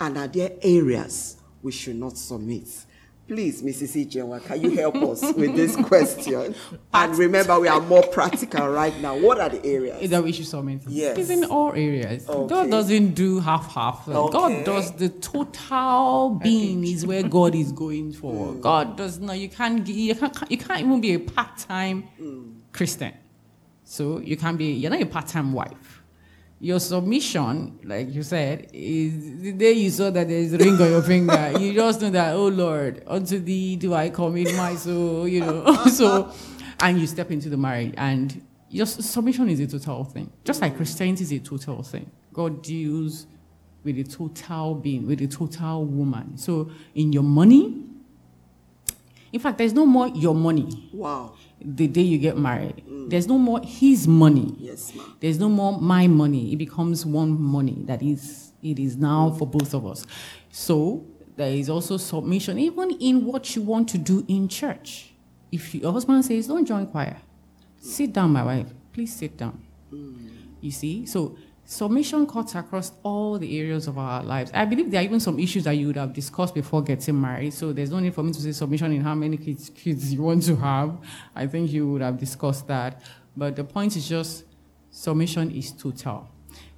[0.00, 2.66] and are there areas we should not submit?
[3.30, 3.94] Please, Mrs.
[4.04, 6.52] Ijenwa, can you help us with this question?
[6.92, 9.16] And remember, we are more practical right now.
[9.16, 10.02] What are the areas?
[10.02, 10.82] Is that we should submit?
[10.88, 11.16] Yes.
[11.16, 12.28] It's in all areas.
[12.28, 12.48] Okay.
[12.52, 14.08] God doesn't do half half.
[14.08, 14.32] Okay.
[14.32, 18.54] God does the total being is where God is going for.
[18.54, 18.60] Hmm.
[18.62, 19.38] God does not.
[19.38, 19.86] You can't.
[19.86, 20.50] You can't.
[20.50, 22.54] You can't even be a part time hmm.
[22.72, 23.14] Christian.
[23.84, 24.72] So you can't be.
[24.72, 25.79] You're not a part time wife.
[26.62, 30.90] Your submission, like you said, is the day you saw that there's a ring on
[30.90, 31.54] your finger.
[31.58, 35.26] You just know that, oh Lord, unto thee do I commit my soul.
[35.26, 35.86] You know.
[35.86, 36.30] so,
[36.80, 40.30] and you step into the marriage, and your submission is a total thing.
[40.44, 42.10] Just like Christianity is a total thing.
[42.34, 43.26] God deals
[43.82, 46.36] with a total being, with a total woman.
[46.36, 47.86] So, in your money,
[49.32, 51.34] in fact, there's no more your money wow.
[51.60, 52.82] The day you get married.
[53.08, 54.54] There's no more his money.
[54.58, 55.16] Yes, ma'am.
[55.20, 56.52] There's no more my money.
[56.52, 60.06] It becomes one money that is it is now for both of us.
[60.50, 61.04] So
[61.36, 65.12] there is also submission, even in what you want to do in church.
[65.50, 67.18] If your husband says, "Don't join choir,"
[67.80, 68.72] sit down, my wife.
[68.92, 69.60] Please sit down.
[69.90, 70.28] Hmm.
[70.60, 71.36] You see, so
[71.70, 74.50] submission cuts across all the areas of our lives.
[74.52, 77.54] I believe there are even some issues that you would have discussed before getting married.
[77.54, 80.20] So there's no need for me to say submission in how many kids, kids you
[80.20, 80.98] want to have.
[81.36, 83.00] I think you would have discussed that.
[83.36, 84.46] But the point is just
[84.90, 86.28] submission is total.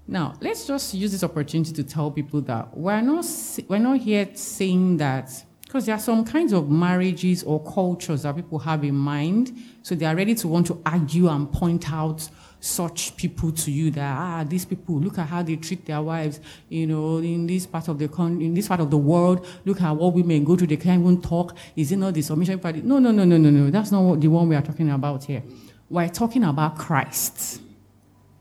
[0.07, 3.25] Now, let's just use this opportunity to tell people that we're not,
[3.69, 5.31] we're not here saying that
[5.65, 9.57] because there are some kinds of marriages or cultures that people have in mind.
[9.81, 12.29] So they are ready to want to argue and point out
[12.65, 16.39] such people to you that ah these people look at how they treat their wives
[16.69, 19.83] you know in this part of the con- in this part of the world look
[19.83, 21.57] at what women go through they can't even talk.
[21.75, 23.69] Is it not the submission party no no no no no no.
[23.71, 25.43] That's not what the one we are talking about here.
[25.91, 27.61] We're talking about christ.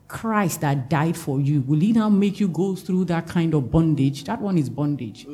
[0.08, 3.72] Christ that died for you, will he now make you go through that kind of
[3.72, 4.26] bondage?
[4.26, 5.26] That one is bondage.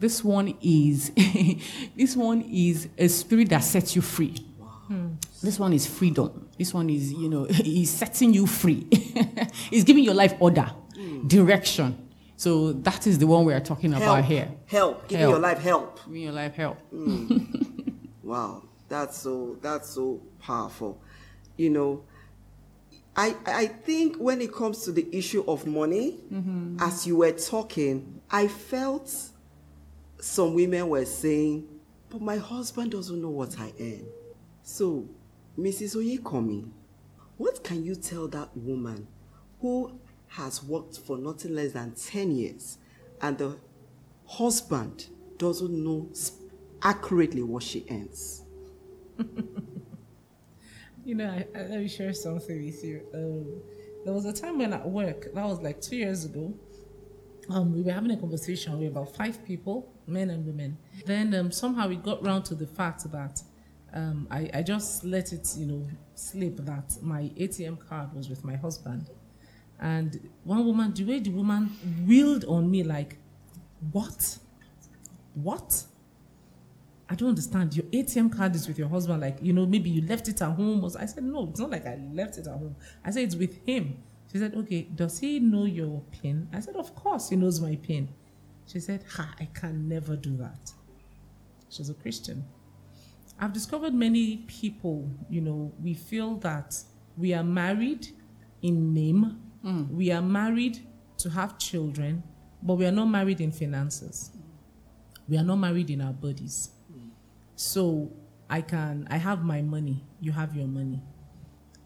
[0.00, 1.12] This one is
[1.96, 4.34] this one is a spirit that sets you free.
[4.94, 5.14] Hmm.
[5.42, 6.48] This one is freedom.
[6.56, 8.86] This one is, you know, he's setting you free.
[9.70, 11.26] he's giving your life order, hmm.
[11.26, 11.98] direction.
[12.36, 14.02] So that is the one we are talking Help.
[14.02, 14.50] about here.
[14.66, 15.08] Help.
[15.08, 16.04] Giving your life help.
[16.06, 16.78] Giving your life help.
[16.90, 17.38] Hmm.
[18.24, 20.98] Wow, that's so that's so powerful.
[21.58, 22.04] You know,
[23.14, 26.78] I I think when it comes to the issue of money, mm-hmm.
[26.80, 29.14] as you were talking, I felt
[30.18, 31.68] some women were saying,
[32.08, 34.06] "But my husband doesn't know what I earn."
[34.66, 35.06] So,
[35.58, 35.94] Mrs.
[35.94, 36.70] Oyekanmi,
[37.36, 39.06] what can you tell that woman
[39.60, 42.78] who has worked for nothing less than 10 years
[43.20, 43.58] and the
[44.26, 46.08] husband doesn't know
[46.82, 48.42] accurately what she earns?
[51.06, 53.02] You know, I, I, let me share something with you.
[53.12, 53.60] Um,
[54.06, 56.54] there was a time when at work, that was like two years ago,
[57.50, 60.78] um, we were having a conversation with about five people, men and women.
[61.04, 63.42] Then um, somehow we got round to the fact that
[63.94, 68.44] um, I, I just let it, you know, slip that my ATM card was with
[68.44, 69.08] my husband.
[69.80, 71.66] And one woman, the way the woman
[72.06, 73.18] wheeled on me like,
[73.92, 74.38] what?
[75.34, 75.84] What?
[77.08, 77.76] I don't understand.
[77.76, 79.20] Your ATM card is with your husband.
[79.20, 80.84] Like, you know, maybe you left it at home.
[80.98, 82.74] I said, no, it's not like I left it at home.
[83.04, 84.02] I said, it's with him.
[84.32, 86.48] She said, okay, does he know your PIN?
[86.52, 88.08] I said, of course he knows my PIN.
[88.66, 90.72] She said, ha, I can never do that.
[91.68, 92.44] She's a Christian.
[93.38, 96.76] I've discovered many people, you know, we feel that
[97.16, 98.08] we are married
[98.62, 99.40] in name,
[99.90, 100.86] we are married
[101.18, 102.22] to have children,
[102.62, 104.30] but we are not married in finances.
[105.28, 106.70] We are not married in our bodies.
[107.56, 108.12] So
[108.50, 111.02] I can, I have my money, you have your money.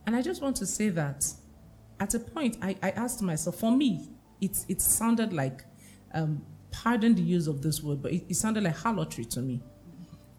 [0.06, 1.26] And I just want to say that
[2.00, 4.08] at a point, I, I asked myself, for me,
[4.40, 5.64] it, it sounded like,
[6.14, 9.62] um, pardon the use of this word, but it, it sounded like harlotry to me.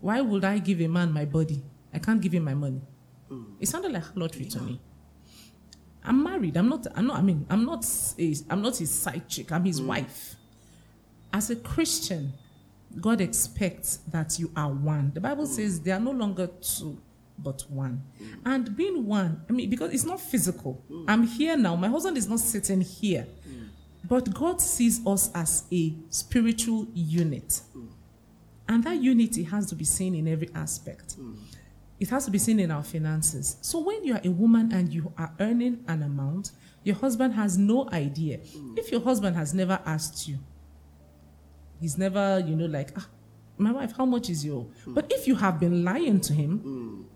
[0.02, 1.64] Why would I give a man my body?
[1.94, 2.82] I can't give him my money.
[3.60, 4.80] It sounded like harlotry to me.
[6.04, 6.56] I'm married.
[6.58, 6.88] I'm not.
[6.96, 7.18] I'm not.
[7.18, 7.86] I mean, I'm not.
[8.18, 9.52] A, I'm not his side chick.
[9.52, 9.88] I'm his mm.
[9.88, 10.36] wife.
[11.32, 12.34] As a Christian,
[13.00, 15.12] God expects that you are one.
[15.14, 15.48] The Bible mm.
[15.48, 16.98] says they are no longer two,
[17.38, 18.02] but one.
[18.22, 18.40] Mm.
[18.46, 20.82] And being one, I mean, because it's not physical.
[21.08, 21.76] I'm here now.
[21.76, 23.28] My husband is not sitting here.
[24.08, 27.62] But God sees us as a spiritual unit.
[28.70, 31.14] And that unity has to be seen in every aspect.
[31.14, 31.34] Hmm.
[32.00, 33.58] It has to be seen in our finances.
[33.62, 36.52] So when you are a woman and you are earning an amount,
[36.84, 38.38] your husband has no idea.
[38.38, 38.76] Hmm.
[38.78, 40.38] If your husband has never asked you,
[41.82, 43.08] he's never, you know, like, ah,
[43.58, 44.68] my wife, how much is your?
[44.86, 44.94] Hmm.
[44.94, 47.08] But if you have been lying to him,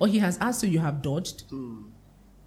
[0.00, 1.44] or he has asked you, you have dodged,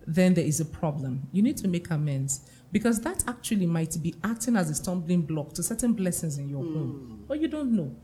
[0.07, 1.27] then there is a problem.
[1.31, 5.53] You need to make amends because that actually might be acting as a stumbling block
[5.53, 7.95] to certain blessings in your home, but you don't know.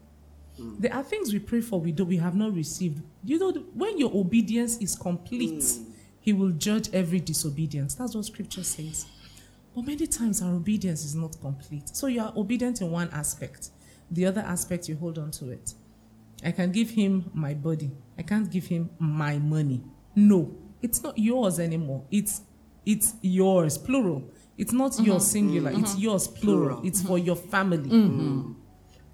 [0.79, 3.01] There are things we pray for we do we have not received.
[3.23, 5.89] You know, when your obedience is complete, hmm.
[6.21, 7.95] He will judge every disobedience.
[7.95, 9.05] That's what Scripture says.
[9.73, 11.95] But many times our obedience is not complete.
[11.95, 13.69] So you are obedient in one aspect,
[14.11, 15.73] the other aspect you hold on to it.
[16.43, 17.91] I can give him my body.
[18.17, 19.83] I can't give him my money.
[20.15, 22.03] No, it's not yours anymore.
[22.11, 22.41] It's
[22.85, 24.23] it's yours, plural.
[24.57, 25.31] It's not yours mm-hmm.
[25.31, 25.71] singular.
[25.71, 25.83] Mm-hmm.
[25.83, 26.67] It's yours plural.
[26.67, 26.87] Plural.
[26.87, 27.89] It's for your family.
[27.89, 28.53] Mm-hmm.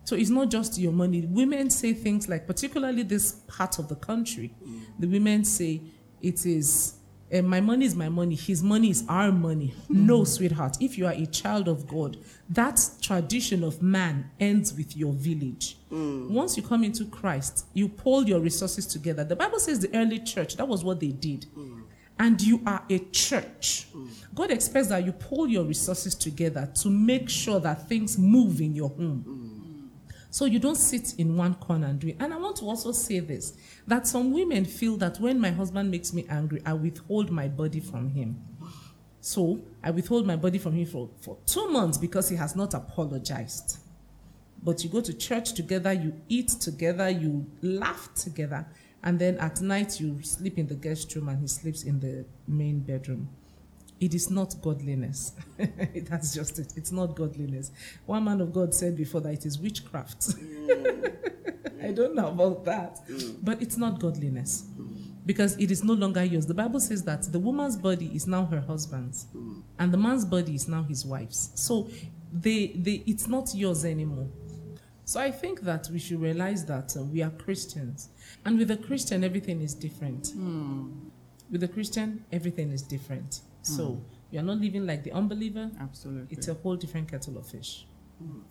[0.06, 1.26] So it's not just your money.
[1.26, 4.82] Women say things like, particularly this part of the country, mm.
[5.00, 5.82] the women say
[6.22, 6.94] it is.
[7.32, 8.36] eh, my money is my money.
[8.36, 9.74] His money is our money.
[9.90, 10.28] No, mm.
[10.28, 10.78] sweetheart.
[10.80, 12.18] If you are a child of God,
[12.50, 15.78] that tradition of man ends with your village.
[15.92, 16.30] Mm.
[16.30, 19.24] Once you come into Christ, you pull your resources together.
[19.24, 21.48] The Bible says the early church, that was what they did.
[22.18, 23.88] And you are a church.
[24.34, 28.74] God expects that you pull your resources together to make sure that things move in
[28.74, 29.45] your home.
[30.36, 32.18] So you don't sit in one corner and do it.
[32.20, 33.54] And I want to also say this
[33.88, 37.80] that some women feel that when my husband makes me angry, I withhold my body
[37.80, 38.44] from him.
[39.22, 42.74] So I withhold my body from him for, for two months because he has not
[42.74, 43.78] apologized.
[44.62, 48.68] But you go to church together, you eat together, you laugh together,
[49.04, 52.26] and then at night you sleep in the guest room and he sleeps in the
[52.46, 53.30] main bedroom.
[54.00, 55.34] It is not godliness.
[55.58, 56.74] That's just it.
[56.76, 57.72] It's not godliness.
[58.06, 60.36] One man of God said before that it is witchcraft.
[61.84, 63.00] I don't know about that.
[63.42, 64.66] But it's not godliness.
[65.26, 66.46] Because it is no longer yours.
[66.46, 69.26] The Bible says that the woman's body is now her husband's,
[69.80, 71.50] and the man's body is now his wife's.
[71.56, 71.90] So
[72.32, 74.28] they, they, it's not yours anymore.
[75.06, 78.10] So I think that we should realize that uh, we are Christians.
[78.44, 80.34] And with a Christian, everything is different.
[81.52, 83.42] With a Christian, everything is different.
[83.66, 84.04] So hmm.
[84.32, 85.72] you're not living like the unbeliever.
[85.80, 86.38] Absolutely.
[86.38, 87.86] It's a whole different kettle of fish.
[88.20, 88.42] Hmm.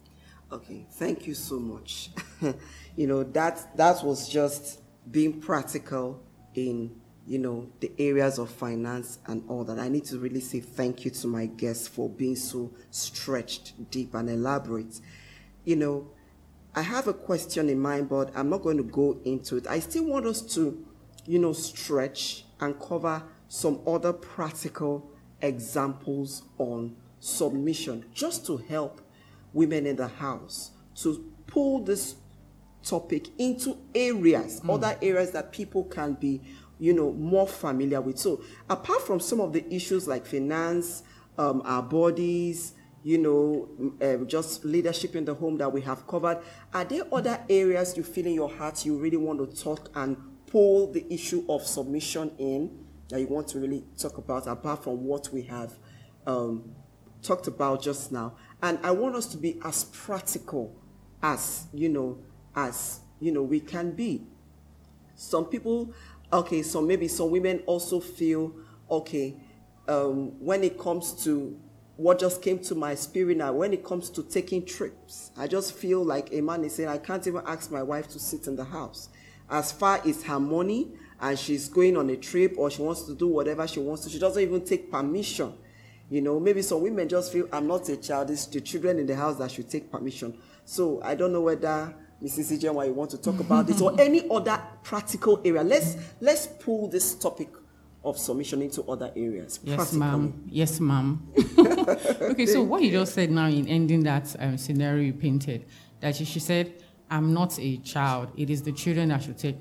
[0.52, 2.10] Okay, thank you so much.
[2.96, 6.22] you know, that that was just being practical
[6.54, 9.78] in you know the areas of finance and all that.
[9.78, 14.14] I need to really say thank you to my guests for being so stretched, deep,
[14.14, 15.00] and elaborate.
[15.64, 16.10] You know,
[16.74, 19.66] I have a question in mind, but I'm not going to go into it.
[19.68, 20.84] I still want us to,
[21.24, 25.10] you know, stretch and cover some other practical
[25.42, 29.00] examples on submission just to help
[29.52, 32.16] women in the house to pull this
[32.82, 34.74] topic into areas, mm.
[34.74, 36.40] other areas that people can be,
[36.78, 38.18] you know, more familiar with.
[38.18, 41.02] So, apart from some of the issues like finance,
[41.38, 43.68] um, our bodies, you know,
[44.02, 46.38] um, just leadership in the home that we have covered,
[46.72, 50.16] are there other areas you feel in your heart you really want to talk and
[50.46, 55.04] pull the issue of submission in that you want to really talk about apart from
[55.04, 55.74] what we have
[56.26, 56.74] um,
[57.22, 58.34] talked about just now?
[58.62, 60.74] And I want us to be as practical
[61.22, 62.18] as, you know,
[62.54, 64.26] as, you know, we can be.
[65.16, 65.92] Some people,
[66.32, 68.52] okay, so maybe some women also feel,
[68.90, 69.36] okay,
[69.88, 71.58] um, when it comes to
[71.96, 75.74] what just came to my spirit now, when it comes to taking trips, I just
[75.74, 78.56] feel like a man is saying, I can't even ask my wife to sit in
[78.56, 79.10] the house.
[79.48, 80.88] As far as her money
[81.20, 84.10] and she's going on a trip or she wants to do whatever she wants to,
[84.10, 85.52] she doesn't even take permission
[86.10, 89.06] you know, maybe some women just feel I'm not a child, it's the children in
[89.06, 90.36] the house that should take permission.
[90.64, 92.58] So I don't know whether Mrs.
[92.58, 95.62] Ijenwa, you want to talk about this or any other practical area.
[95.62, 97.48] Let's let's pull this topic
[98.04, 99.60] of submission into other areas.
[99.64, 100.44] Yes, ma'am.
[100.46, 101.26] Yes, ma'am.
[101.58, 105.64] okay, so what you just said now in ending that um, scenario you painted,
[106.00, 106.74] that she, she, said,
[107.10, 108.30] "I'm not a child.
[108.36, 109.56] It is the children that should take."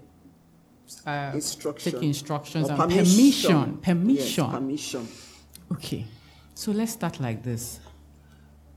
[1.05, 1.91] Uh, Instruction.
[1.93, 3.77] Take instructions or and permission.
[3.77, 3.81] Permission.
[3.81, 4.43] Permission.
[4.45, 5.07] Yes, permission.
[5.71, 6.05] Okay.
[6.55, 7.79] So let's start like this.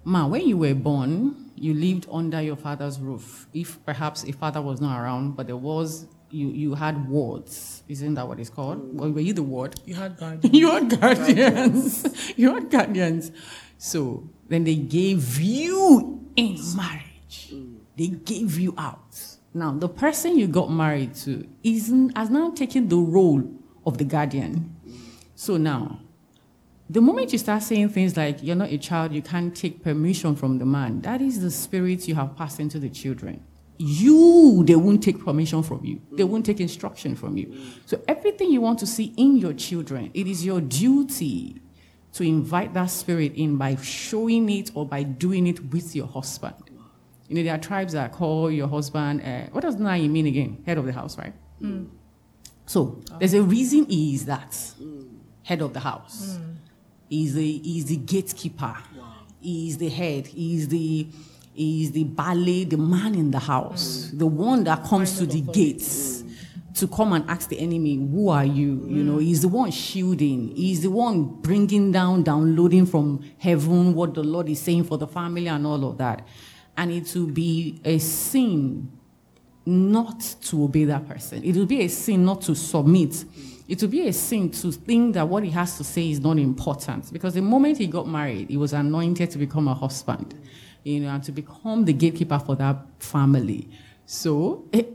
[0.05, 3.47] Ma, when you were born, you lived under your father's roof.
[3.53, 7.83] If perhaps a father was not around, but there was, you, you had wards.
[7.89, 8.97] Isn't that what it's called?
[8.97, 9.15] Mm.
[9.15, 9.81] Were you the ward?
[9.85, 10.55] You had guardians.
[10.55, 12.33] you had guardians.
[12.37, 13.33] you had guardians.
[13.79, 17.51] So then they gave you in marriage.
[17.53, 17.79] Mm.
[17.97, 19.36] They gave you out.
[19.57, 23.43] Now, the person you got married to isn't, has now taken the role
[23.87, 24.77] of the guardian.
[25.35, 26.01] So now,
[26.91, 30.37] the moment you start saying things like, you're not a child, you can't take permission
[30.37, 33.43] from the man, that is the spirit you have passed into the children.
[33.79, 36.03] You, they won't take permission from you.
[36.13, 37.59] They won't take instruction from you.
[37.87, 41.63] So everything you want to see in your children, it is your duty
[42.13, 46.57] to invite that spirit in by showing it or by doing it with your husband.
[47.29, 50.63] You know, there are tribes that call your husband, uh, what does Nai mean again?
[50.67, 51.35] Head of the house, right?
[51.61, 51.89] Mm.
[52.67, 54.57] So there's a reason he is that
[55.43, 56.39] head of the house.
[56.39, 56.55] Mm.
[57.09, 58.77] He's the, he's the gatekeeper.
[58.97, 59.13] Wow.
[59.41, 60.27] He's the head.
[60.27, 61.09] He's the,
[61.55, 64.19] he's the ballet, the man in the house, mm.
[64.19, 66.23] the one that comes to the gates.
[66.23, 66.27] Mm.
[66.81, 68.77] To come and ask the enemy, who are you?
[68.77, 68.91] Mm.
[68.91, 70.55] You know, he's the one shielding.
[70.55, 75.07] He's the one bringing down, downloading from heaven what the Lord is saying for the
[75.07, 76.29] family and all of that.
[76.77, 78.91] And it will be a sin
[79.65, 81.43] not to obey that person.
[81.43, 83.25] It will be a sin not to submit.
[83.69, 86.39] It will be a sin to think that what he has to say is not
[86.39, 90.35] important because the moment he got married, he was anointed to become a husband,
[90.85, 93.69] you know, and to become the gatekeeper for that family.
[94.05, 94.87] So a,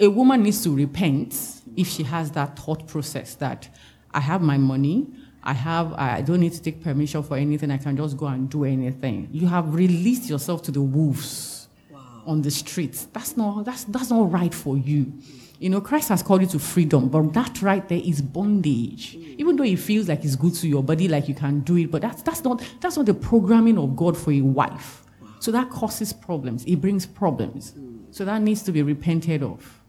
[0.00, 1.34] a woman needs to repent
[1.76, 3.74] if she has that thought process that
[4.12, 5.06] I have my money,
[5.44, 8.48] I have I don't need to take permission for anything, I can just go and
[8.48, 9.28] do anything.
[9.32, 12.00] You have released yourself to the wolves wow.
[12.26, 13.08] on the streets.
[13.12, 15.12] That's not that's that's not right for you.
[15.58, 19.16] You know, Christ has called you to freedom, but that right there is bondage.
[19.16, 19.36] Mm.
[19.38, 21.90] Even though it feels like it's good to your body, like you can do it,
[21.90, 25.04] but that's that's not that's not the programming of God for a wife.
[25.20, 25.28] Wow.
[25.40, 26.64] So that causes problems.
[26.64, 27.72] It brings problems.
[27.72, 28.14] Mm.
[28.14, 29.80] So that needs to be repented of.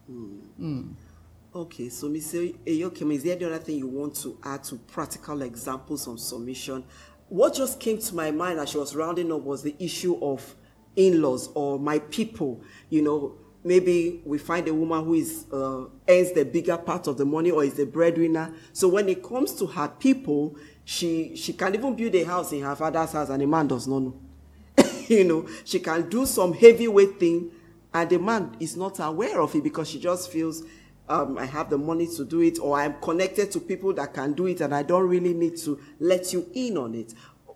[0.60, 0.94] Mm.
[1.56, 2.52] Okay, so Mr.
[2.66, 6.82] Oyekanmi, is there any other thing you want to add to practical examples on submission?
[7.28, 10.56] What just came to my mind as she was rounding up was the issue of
[10.96, 16.32] in-laws or my people, you know, maybe we find a woman who is uh, earns
[16.32, 18.52] the bigger part of the money or is the breadwinner.
[18.72, 22.62] So when it comes to her people, she she can even build a house in
[22.62, 24.20] her father's house, and the man does not know.
[25.06, 27.52] you know, she can do some heavyweight thing,
[27.92, 30.64] and the man is not aware of it because she just feels.
[31.08, 34.32] Um, I have the money to do it, or I'm connected to people that can
[34.32, 37.12] do it, and I don't really need to let you in on it.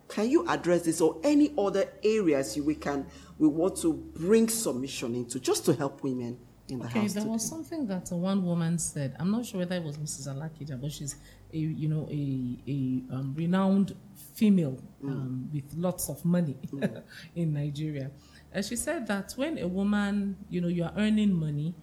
[0.07, 3.05] Can you address this or any other areas we can
[3.37, 6.37] we want to bring submission into just to help women
[6.67, 7.33] in the Okay, house there today.
[7.33, 9.15] was something that one woman said.
[9.19, 10.27] I'm not sure whether it was Mrs.
[10.27, 11.15] Alakija, but she's
[11.53, 13.95] a you know a a um, renowned
[14.33, 16.57] female um, with lots of money
[17.35, 18.11] in Nigeria.
[18.51, 21.75] And she said that when a woman, you know, you are earning money,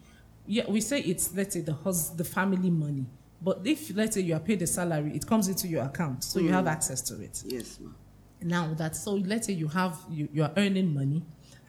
[0.47, 3.05] yeah, we say it's let's say the hus- the family money.
[3.41, 6.39] But if let's say you are paid a salary, it comes into your account, so
[6.39, 6.71] you have mm.
[6.71, 7.43] access to it.
[7.45, 7.95] Yes, ma'am.
[8.41, 11.23] Now that so let's say you have you, you are earning money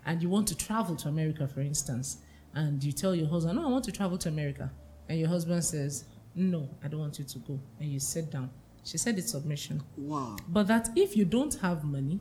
[0.07, 2.19] and you want to travel to America, for instance,
[2.55, 4.71] and you tell your husband, No, I want to travel to America.
[5.09, 6.05] And your husband says,
[6.35, 7.61] No, I don't want you to go.
[7.79, 8.51] And you sit down.
[8.85, 9.83] She said it's submission.
[9.97, 10.37] Wow.
[10.49, 12.21] But that if you don't have money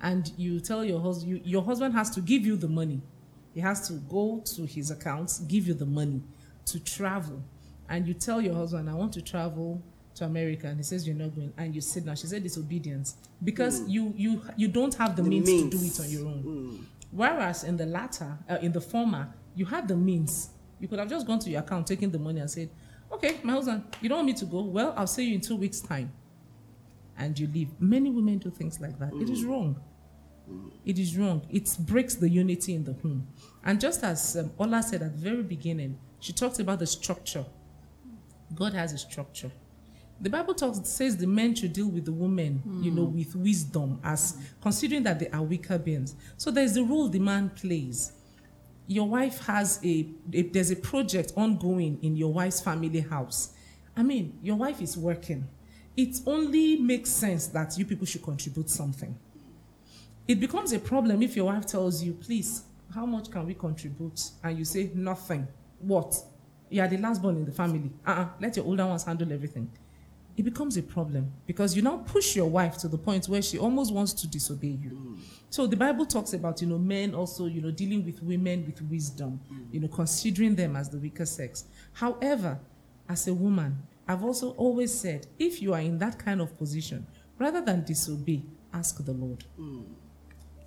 [0.00, 3.00] and you tell your husband, you, your husband has to give you the money.
[3.54, 6.22] He has to go to his accounts, give you the money
[6.66, 7.42] to travel.
[7.88, 9.82] And you tell your husband, I want to travel
[10.14, 10.68] to America.
[10.68, 11.52] And he says, You're not going.
[11.56, 12.16] And you sit down.
[12.16, 13.16] She said, It's obedience.
[13.42, 13.90] Because hmm.
[13.90, 16.40] you, you, you don't have the, The means, to do it on your own.
[16.42, 16.76] Hmm.
[17.10, 20.50] Whereas in the latter, uh, in the former, you have the means.
[20.78, 22.70] You could have just gone to your account, taken the money, and said,
[23.10, 24.62] Okay, my husband, you don't want me to go?
[24.62, 26.12] Well, I'll see you in two weeks' time
[27.20, 27.68] and you leave.
[27.78, 29.12] Many women do things like that.
[29.14, 29.50] It is hmm.
[29.50, 29.80] wrong.
[30.84, 31.46] It is wrong.
[31.50, 33.26] It breaks the unity in the home.
[33.64, 37.44] And just as um, Ola said at the very beginning, she talked about the structure.
[38.54, 39.50] God has a structure.
[40.20, 43.98] The Bible talks says the men should deal with the women, you know, with wisdom,
[44.04, 46.14] as considering that they are weaker beings.
[46.36, 48.12] So there's the role the man plays.
[48.86, 53.54] Your wife has a, a there's a project ongoing in your wife's family house.
[53.96, 55.48] I mean, your wife is working.
[55.96, 59.16] It only makes sense that you people should contribute something.
[60.30, 62.62] It becomes a problem if your wife tells you, please,
[62.94, 64.30] how much can we contribute?
[64.44, 65.44] And you say, nothing.
[65.80, 66.14] What?
[66.68, 67.90] You are the last born in the family.
[68.06, 68.28] Uh-uh.
[68.40, 69.68] Let your older ones handle everything.
[70.36, 73.58] It becomes a problem because you now push your wife to the point where she
[73.58, 75.18] almost wants to disobey you.
[75.48, 78.80] So the Bible talks about, you know, men also, you know, dealing with women with
[78.82, 79.40] wisdom,
[79.72, 81.64] you know, considering them as the weaker sex.
[81.92, 82.56] However,
[83.08, 87.04] as a woman, I've also always said, if you are in that kind of position,
[87.36, 89.44] rather than disobey, ask the Lord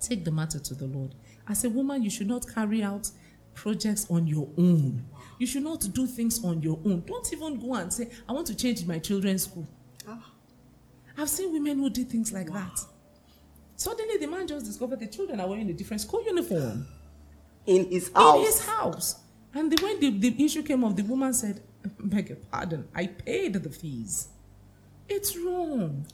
[0.00, 1.14] take the matter to the Lord.
[1.48, 3.10] As a woman, you should not carry out
[3.54, 5.04] projects on your own.
[5.38, 7.02] You should not do things on your own.
[7.06, 9.66] Don't even go and say, I want to change my children's school.
[10.08, 10.30] Ah.
[11.16, 12.80] I've seen women who did things like that.
[13.76, 16.86] Suddenly, the man just discovered the children are wearing a different school uniform
[17.66, 18.36] In his house.
[18.38, 19.16] in his house.
[19.52, 21.60] And the, when the, the issue came up, the woman said,
[22.00, 24.28] Beg your pardon, I paid the fees.
[25.08, 26.06] It's wrong.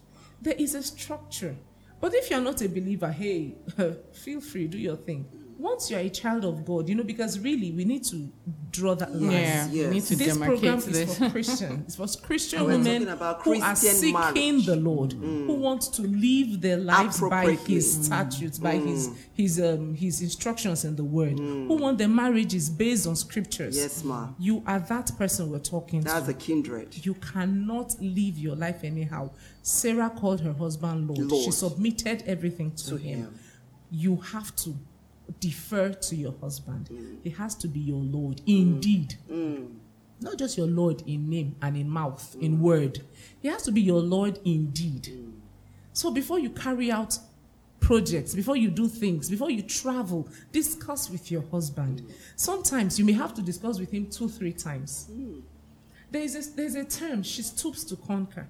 [0.42, 1.54] There is a structure.
[2.00, 3.54] But if you're not a believer, hey,
[4.12, 5.26] feel free, do your thing.
[5.60, 8.32] Once you're a child of God, you know, because really we need to
[8.70, 9.32] draw that line.
[9.32, 9.88] Yeah, yes.
[9.88, 11.18] we need to This program demarcate is this.
[11.18, 11.98] for Christians.
[11.98, 14.66] It's for Christian women talking about who are seeking marriage.
[14.66, 15.58] the Lord, who mm.
[15.58, 18.04] want to live their lives by His mm.
[18.04, 18.86] statutes, by mm.
[18.86, 23.76] His His um His instructions in the Word, who want their marriages based on scriptures.
[23.76, 24.28] Yes, ma.
[24.38, 26.32] You are that person we're talking That's to.
[26.32, 27.04] That's a kindred.
[27.04, 29.30] You cannot live your life anyhow.
[29.62, 31.30] Sarah called her husband Lord.
[31.30, 31.44] Lord.
[31.44, 33.18] She submitted everything to, To him.
[33.18, 33.38] him.
[33.90, 34.74] You have to
[35.38, 36.88] defer to your husband.
[36.92, 37.18] Mm.
[37.22, 39.16] He has to be your Lord indeed.
[39.30, 39.56] Mm.
[39.56, 39.74] Mm.
[40.22, 42.42] Not just your Lord in name and in mouth, Mm.
[42.42, 43.02] in word.
[43.40, 45.04] He has to be your Lord indeed.
[45.12, 45.32] Mm.
[45.92, 47.18] So before you carry out
[47.80, 52.02] projects, before you do things, before you travel, discuss with your husband.
[52.36, 55.08] Sometimes you may have to discuss with him two, three times.
[56.10, 58.46] There is a, there's a term, she stoops to conquer.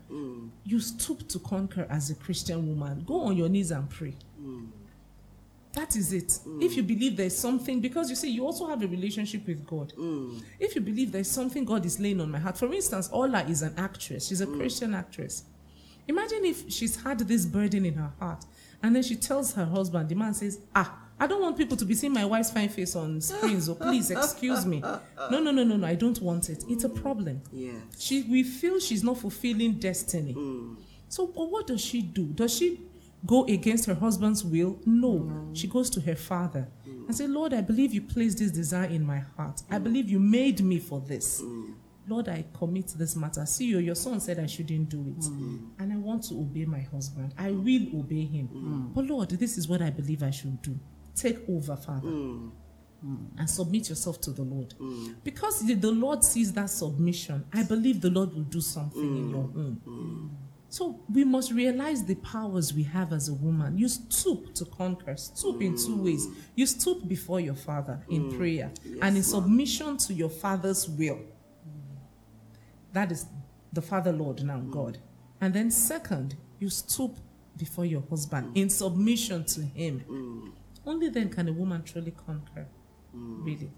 [0.65, 3.05] You stoop to conquer as a Christian woman.
[3.07, 4.15] Go on your knees and pray.
[5.73, 6.29] That is it.
[6.29, 6.63] Mm.
[6.63, 9.93] If you believe there's something, because you see, you also have a relationship with God.
[9.97, 10.43] Mm.
[10.59, 13.63] If you believe there's something God is laying on my heart, for instance, Ola is
[13.63, 14.59] an actress, she's a mm.
[14.59, 15.45] Christian actress.
[16.09, 18.45] Imagine if she's had this burden in her heart,
[18.83, 21.85] and then she tells her husband, the man says, Ah, I don't want people to
[21.85, 24.81] be seeing my wife's fine face on screens, so please excuse me.
[24.81, 25.01] No,
[25.31, 26.65] no, no, no, no, I don't want it.
[26.67, 27.43] It's a problem.
[27.53, 27.75] Yes.
[27.99, 30.35] She we feel she's not fulfilling destiny.
[31.09, 32.25] So but what does she do?
[32.25, 32.81] Does she
[33.27, 34.81] go against her husband's will?
[34.87, 35.51] No.
[35.53, 39.05] She goes to her father and say, Lord, I believe you placed this desire in
[39.05, 39.63] my heart.
[39.71, 41.43] I believe you made me for this.
[42.09, 43.45] Lord, I commit this matter.
[43.47, 45.25] See you, your son said I shouldn't do it.
[45.79, 47.35] And I want to obey my husband.
[47.39, 48.91] I will obey him.
[48.95, 50.79] But Lord, this is what I believe I should do.
[51.15, 52.09] Take over, Father
[53.39, 54.75] and submit yourself to the Lord.
[55.25, 59.43] Because the, Lord sees that submission, I believe the Lord will do something in your
[59.43, 60.37] home.
[60.71, 63.77] So we must realize the powers we have as a woman.
[63.77, 66.05] You stoop to conquer, stoop in two mm.
[66.05, 66.29] ways.
[66.55, 68.37] You stoop before your father in mm.
[68.39, 68.71] prayer
[69.03, 71.17] and in submission to your father's will.
[71.17, 71.97] Mm.
[72.93, 73.27] That is
[73.73, 74.99] the Father Lord now, God.
[75.41, 77.17] And then second, you stoop
[77.57, 80.53] before your husband in submission to him.
[80.87, 82.69] Only then can a woman truly conquer.
[83.13, 83.71] Really.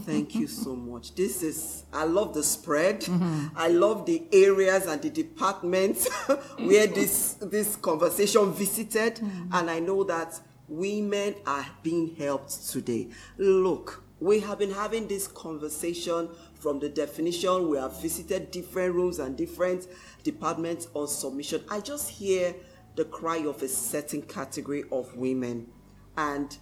[0.00, 1.14] Thank you so much.
[1.14, 3.02] This is, I love the spread.
[3.02, 3.48] Mm-hmm.
[3.56, 6.08] I love the areas and the departments
[6.58, 9.16] where this, this conversation visited.
[9.16, 9.54] Mm-hmm.
[9.54, 13.10] And I know that women are being helped today.
[13.38, 17.68] Look, we have been having this conversation from the definition.
[17.68, 19.86] We have visited different rooms and different
[20.22, 21.62] departments on submission.
[21.70, 22.54] I just hear
[22.96, 25.68] the cry of a certain category of women.
[26.16, 26.56] And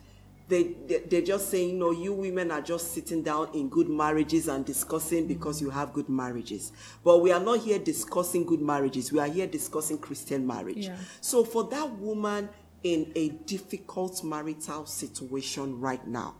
[0.48, 4.48] they, they they're just saying no you women are just sitting down in good marriages
[4.48, 6.72] and discussing because you have good marriages
[7.04, 10.96] but we are not here discussing good marriages we are here discussing christian marriage yeah.
[11.20, 12.48] so for that woman
[12.82, 16.34] in a difficult marital situation right now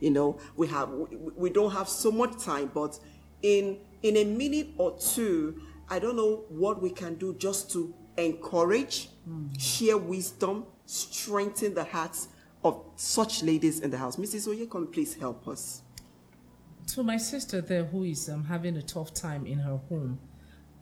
[0.00, 2.98] you know we have we, we don't have so much time but
[3.42, 7.94] in in a minute or two i don't know what we can do just to
[8.16, 9.48] encourage mm.
[9.60, 12.28] share wisdom strengthen the hearts
[12.64, 14.16] of such ladies in the house.
[14.16, 14.48] Mrs.
[14.48, 15.82] Oyekanmi, please help us.
[16.94, 20.18] To my sister there who is um, having a tough time in her home,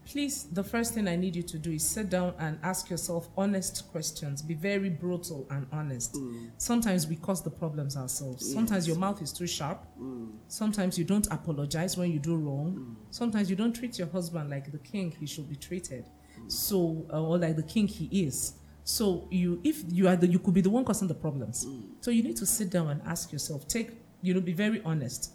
[0.04, 3.28] please, the first thing I need you to do is sit down and ask yourself
[3.36, 4.42] honest questions.
[4.42, 6.14] Be very brutal and honest.
[6.14, 6.50] Mm.
[6.56, 8.42] Sometimes we cause the problems ourselves.
[8.44, 8.54] Yes.
[8.54, 9.84] Sometimes your mouth is too sharp.
[10.00, 10.32] Mm.
[10.48, 12.76] Sometimes you don't apologize when you do wrong.
[12.76, 12.94] Mm.
[13.10, 16.06] Sometimes you don't treat your husband like the king he should be treated.
[16.40, 16.50] Mm.
[16.50, 18.54] So, uh, or like the king he is.
[18.90, 21.64] So you, if you are the, you could be the one causing the problems.
[21.64, 21.82] Mm.
[22.00, 23.68] So you need to sit down and ask yourself.
[23.68, 25.32] Take, you know, be very honest.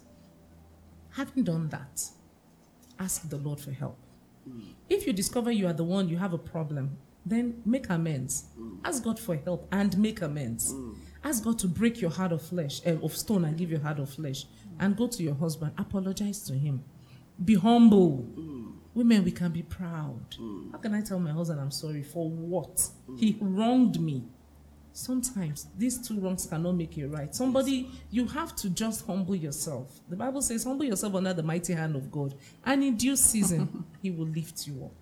[1.12, 2.04] Having done that,
[2.98, 3.96] ask the Lord for help.
[4.46, 4.74] Mm.
[4.90, 8.44] If you discover you are the one, you have a problem, then make amends.
[8.60, 8.80] Mm.
[8.84, 10.74] Ask God for help and make amends.
[10.74, 10.94] Mm.
[11.24, 13.98] Ask God to break your heart of flesh, uh, of stone, and give you heart
[13.98, 14.44] of flesh.
[14.78, 16.84] And go to your husband, apologize to him.
[17.42, 18.28] Be humble.
[18.96, 20.30] Women, we can be proud.
[20.40, 20.72] Mm.
[20.72, 22.76] How can I tell my husband I'm sorry for what?
[23.10, 23.18] Mm.
[23.18, 24.24] He wronged me.
[24.94, 27.34] Sometimes these two wrongs cannot make you right.
[27.34, 30.00] Somebody, you have to just humble yourself.
[30.08, 33.84] The Bible says, humble yourself under the mighty hand of God, and in due season,
[34.02, 34.92] He will lift you up.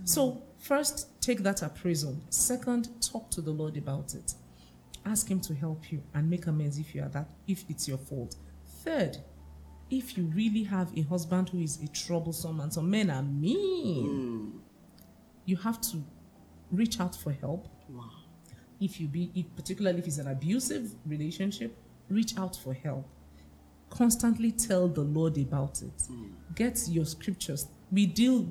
[0.00, 0.08] Mm.
[0.08, 2.16] So, first, take that appraisal.
[2.30, 4.34] Second, talk to the Lord about it.
[5.06, 7.98] Ask Him to help you and make amends if you are that, if it's your
[7.98, 8.34] fault.
[8.82, 9.18] Third,
[9.90, 14.08] if you really have a husband who is a troublesome man, some men are mean,
[14.08, 14.60] mm.
[15.44, 16.02] you have to
[16.70, 17.68] reach out for help.
[17.88, 18.04] Wow.
[18.80, 21.76] If you be, if, particularly if it's an abusive relationship,
[22.08, 23.06] reach out for help.
[23.90, 25.96] Constantly tell the Lord about it.
[26.10, 26.30] Mm.
[26.54, 27.66] Get your scriptures.
[27.90, 28.48] We deal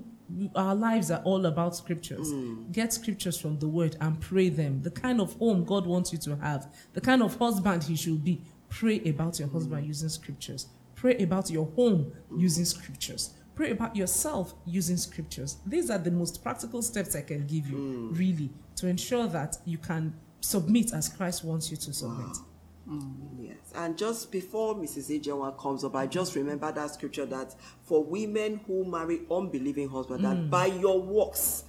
[0.56, 2.32] our lives are all about scriptures.
[2.32, 2.72] Mm.
[2.72, 4.82] Get scriptures from the word and pray them.
[4.82, 8.24] The kind of home God wants you to have, the kind of husband he should
[8.24, 8.42] be.
[8.70, 9.88] Pray about your husband mm.
[9.88, 10.68] using scriptures.
[11.00, 13.34] Pray about your home using scriptures.
[13.56, 15.56] Pray about yourself using scriptures.
[15.66, 18.20] These are the most practical steps I can give you, mm.
[18.20, 22.28] really, to ensure that you can submit as Christ wants you to submit.
[22.28, 22.46] Wow.
[22.90, 23.14] Mm.
[23.40, 23.56] Yes.
[23.76, 25.22] And just before Mrs.
[25.22, 30.20] Ijenwa comes up, I just remember that scripture that for women who marry unbelieving husband,
[30.20, 30.24] mm.
[30.24, 31.64] that by your works,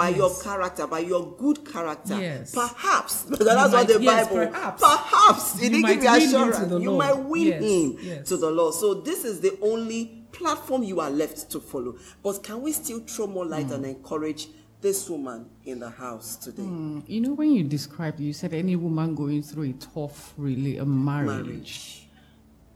[0.00, 0.16] by yes.
[0.16, 2.18] your character, by your good character.
[2.18, 2.54] Yes.
[2.54, 4.46] Perhaps, because that's might, what the yes, Bible.
[4.46, 6.82] Perhaps, perhaps it didn't give you assurance.
[6.82, 7.62] You might win yes.
[7.62, 8.28] him yes.
[8.28, 8.74] to the Lord.
[8.74, 11.98] So this is the only platform you are left to follow.
[12.22, 13.74] But can we still throw more light mm.
[13.74, 14.48] and encourage
[14.80, 16.62] this woman in the house today?
[16.62, 17.02] Mm.
[17.06, 20.86] You know, when you described, you said any woman going through a tough, really, a
[20.86, 21.44] marriage.
[21.44, 22.08] marriage.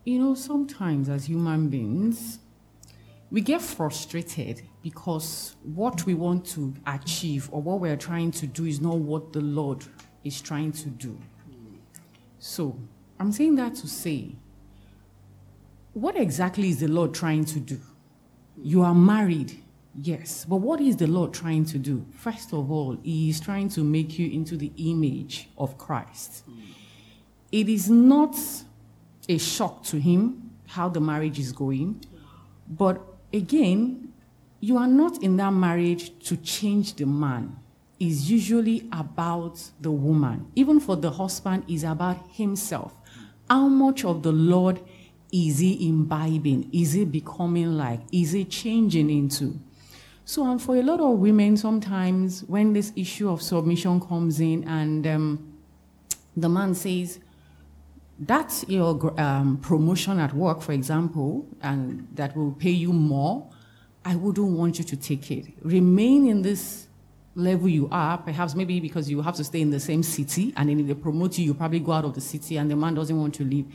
[0.05, 2.39] You know, sometimes as human beings,
[3.31, 8.67] we get frustrated because what we want to achieve or what we're trying to do
[8.67, 9.83] is not what the Lord
[10.25, 11.19] is trying to do.
[12.39, 12.79] So,
[13.19, 14.37] I'm saying that to say,
[15.95, 17.81] what exactly is the Lord trying to do?
[18.63, 19.59] You are married,
[19.95, 22.05] yes, but what is the Lord trying to do?
[22.13, 26.45] First of all, He is trying to make you into the image of Christ.
[27.51, 28.37] It is not
[29.31, 32.05] a shock to Him how the marriage is going,
[32.69, 33.01] but
[33.33, 34.13] again,
[34.65, 37.55] you are not in that marriage to change the man.
[38.01, 40.51] It's usually about the woman.
[40.55, 42.95] Even for the husband, is about himself.
[43.49, 44.81] How much of the Lord
[45.31, 46.71] is he imbibing?
[46.73, 48.01] Is he becoming like?
[48.11, 49.61] Is he changing into?
[50.25, 54.65] So, and for a lot of women, sometimes when this issue of submission comes in
[54.65, 55.55] and um,
[56.35, 57.21] the man says,
[58.19, 63.51] that's your um, promotion at work, for example, and that will pay you more.
[64.05, 65.47] I wouldn't want you to take it.
[65.63, 66.89] Remain in this
[67.35, 70.69] level you are, perhaps maybe because you have to stay in the same city, and
[70.69, 72.95] then if they promote you, you probably go out of the city, and the man
[72.95, 73.67] doesn't want to leave.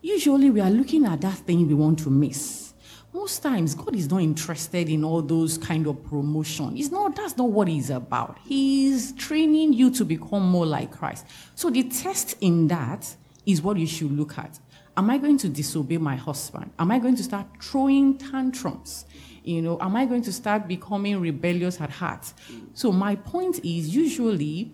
[0.00, 2.72] Usually, we are looking at that thing we want to miss.
[3.12, 6.76] Most times, God is not interested in all those kind of promotion.
[6.76, 8.38] It's not, that's not what He's about.
[8.44, 11.26] He's training you to become more like Christ.
[11.54, 13.14] So the test in that
[13.46, 14.58] is what you should look at.
[14.96, 16.70] Am I going to disobey my husband?
[16.78, 19.06] Am I going to start throwing tantrums?
[19.44, 22.32] You know, am I going to start becoming rebellious at heart?
[22.72, 24.72] So my point is usually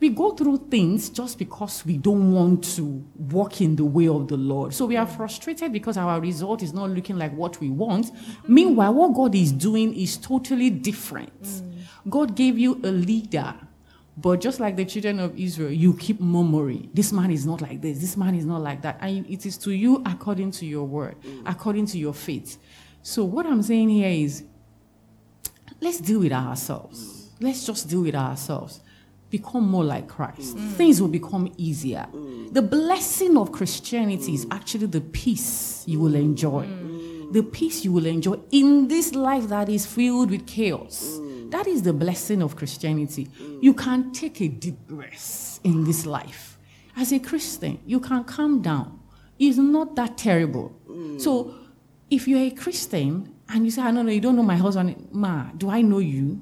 [0.00, 4.28] we go through things just because we don't want to walk in the way of
[4.28, 4.74] the Lord.
[4.74, 8.10] So we are frustrated because our result is not looking like what we want.
[8.46, 11.42] Meanwhile, what God is doing is totally different.
[11.42, 11.72] Mm.
[12.10, 13.54] God gave you a leader.
[14.16, 16.90] But just like the children of Israel, you keep murmuring.
[16.94, 17.98] This man is not like this.
[17.98, 18.98] This man is not like that.
[19.00, 21.16] And it is to you according to your word,
[21.46, 22.58] according to your faith.
[23.04, 24.42] So what I'm saying here is
[25.80, 27.30] let's deal with ourselves.
[27.38, 28.80] Let's just deal with ourselves
[29.30, 30.56] become more like Christ.
[30.56, 30.72] Mm.
[30.74, 32.06] Things will become easier.
[32.12, 32.54] Mm.
[32.54, 34.34] The blessing of Christianity mm.
[34.34, 36.64] is actually the peace you will enjoy.
[36.66, 37.32] Mm.
[37.32, 41.18] The peace you will enjoy in this life that is filled with chaos.
[41.18, 41.50] Mm.
[41.50, 43.24] That is the blessing of Christianity.
[43.26, 43.60] Mm.
[43.60, 46.56] You can take a deep breath in this life.
[46.96, 49.00] As a Christian, you can calm down.
[49.36, 50.72] It's not that terrible.
[51.18, 51.52] So,
[52.10, 55.08] if you're a Christian and you say, I don't know, you don't know my husband,
[55.12, 56.40] Ma, do I know you?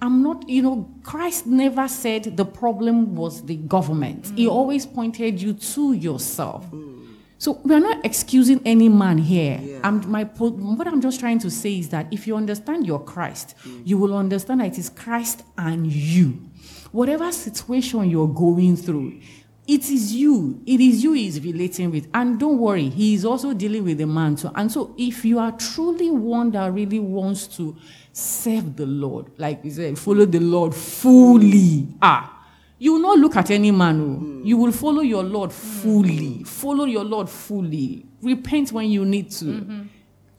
[0.00, 4.24] I'm not, you know, Christ never said the problem was the government.
[4.24, 4.38] Mm.
[4.38, 6.70] He always pointed you to yourself.
[6.70, 7.16] Mm.
[7.38, 9.60] So we're not excusing any man here.
[9.62, 9.80] Yeah.
[9.84, 13.54] I'm, my, what I'm just trying to say is that if you understand your Christ,
[13.64, 13.82] mm.
[13.86, 16.48] you will understand that it is Christ and you.
[16.92, 19.20] Whatever situation you're going through,
[19.68, 20.62] it is you.
[20.64, 22.08] It is you he's relating with.
[22.14, 24.50] And don't worry, he is also dealing with the man too.
[24.54, 27.76] And so if you are truly one that really wants to
[28.10, 31.86] serve the Lord, like he said, follow the Lord fully.
[32.00, 32.34] Ah.
[32.78, 34.20] You will not look at any man.
[34.20, 34.46] Mm.
[34.46, 36.38] You will follow your Lord fully.
[36.38, 36.46] Mm.
[36.46, 38.06] Follow your Lord fully.
[38.22, 39.44] Repent when you need to.
[39.44, 39.82] Mm-hmm.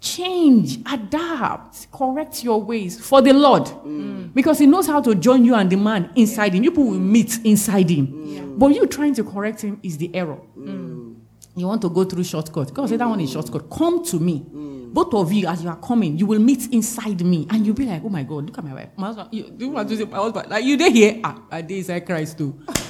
[0.02, 3.66] Change, adapt, correct your ways for the Lord.
[3.66, 4.34] Mm.
[4.34, 6.64] Because He knows how to join you and the man inside Him.
[6.64, 8.24] You people will meet inside Him.
[8.26, 8.49] Yeah.
[8.60, 10.40] But you trying to correct Him is the error.
[10.58, 11.16] Mm.
[11.56, 12.74] You want to go through shortcut.
[12.74, 13.70] God say that one is shortcut.
[13.70, 14.46] Come to me.
[14.92, 17.86] Both of you, as you are coming, you will meet inside me, and you'll be
[17.86, 20.06] like, "Oh my God, look at my wife, my husband." You, you want to say
[20.06, 20.50] my husband?
[20.50, 21.20] Like you there here?
[21.24, 22.60] Ah, I did inside Christ too.
[22.68, 22.76] yeah.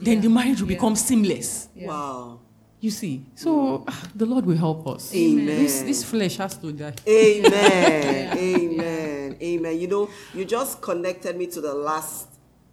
[0.00, 0.76] Then the marriage will yeah.
[0.76, 1.68] become seamless.
[1.74, 1.88] Yeah.
[1.88, 2.40] Wow.
[2.80, 5.12] You see, so ah, the Lord will help us.
[5.14, 5.46] Amen.
[5.46, 6.94] This, this flesh has to die.
[7.08, 8.38] Amen.
[8.38, 9.36] Amen.
[9.42, 9.80] Amen.
[9.80, 12.28] You know, you just connected me to the last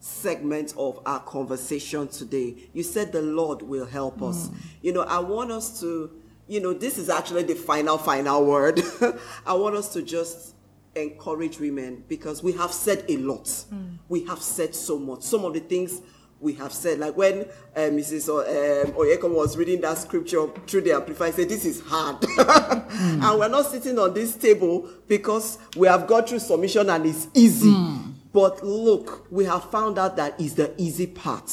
[0.05, 2.55] segment of our conversation today.
[2.73, 4.47] You said the Lord will help us.
[4.47, 4.55] Mm.
[4.81, 6.11] You know, I want us to
[6.47, 8.79] you know, this is actually the final, final word.
[9.47, 10.53] I want us to just
[10.95, 13.45] encourage women because we have said a lot.
[13.45, 13.97] Mm.
[14.09, 15.23] We have said so much.
[15.23, 16.01] Some of the things
[16.39, 17.45] we have said, like when
[17.75, 18.29] uh, Mrs.
[18.29, 22.21] Um, Oyekanmi was reading that scripture through the Amplified, said, This is hard.
[22.21, 23.23] mm.
[23.23, 27.27] And we're not sitting on this table because we have got through submission and it's
[27.33, 27.73] easy.
[28.35, 31.49] But look, we have found out that is the easy part.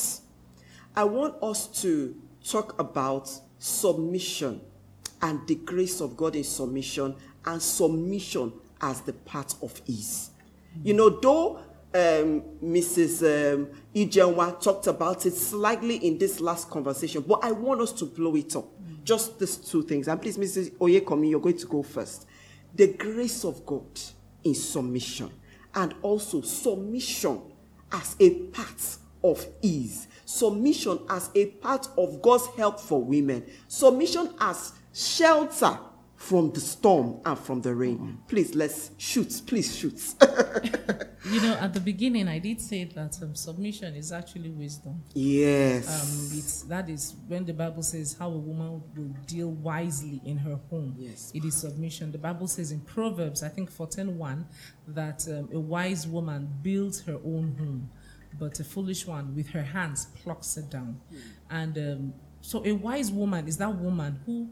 [0.97, 2.13] I want us to
[2.45, 3.31] talk about
[3.61, 4.61] submission
[5.23, 7.15] and the grace of God in submission
[7.45, 10.31] and submission as the part of ease.
[10.83, 11.59] You know, though
[11.95, 13.23] um, Mrs.
[13.55, 18.07] Um, Ijenwa talked about it slightly in this last conversation, but I want us to
[18.07, 18.67] blow it up.
[19.05, 20.09] Just these two things.
[20.09, 20.73] And please, Mrs.
[20.73, 22.27] Oyekanmi, you're going to go first.
[22.75, 23.87] The grace of God
[24.43, 25.31] in submission
[25.75, 27.41] and also submission
[27.93, 30.09] as a part of ease.
[30.25, 33.45] Submission as a part of God's help for women.
[33.69, 35.79] Submission as shelter
[36.23, 37.99] from the storm and from the rain.
[37.99, 38.27] Mm-hmm.
[38.29, 39.43] Please, let's shoot.
[39.45, 40.01] Please shoot.
[41.29, 45.03] you know, at the beginning, I did say that um, submission is actually wisdom.
[45.15, 45.89] Yes.
[45.89, 50.39] Um, it's that is when the Bible says how a woman will deal wisely in
[50.39, 50.95] her home.
[50.97, 51.33] Yes.
[51.35, 52.13] It is submission.
[52.13, 54.45] The Bible says in Proverbs, I think 14:1,
[54.89, 57.91] that um, a wise woman builds her own home,
[58.39, 61.01] but a foolish one with her hands plucks it down.
[61.13, 61.19] Mm.
[61.51, 64.51] And um, so, a wise woman is that woman who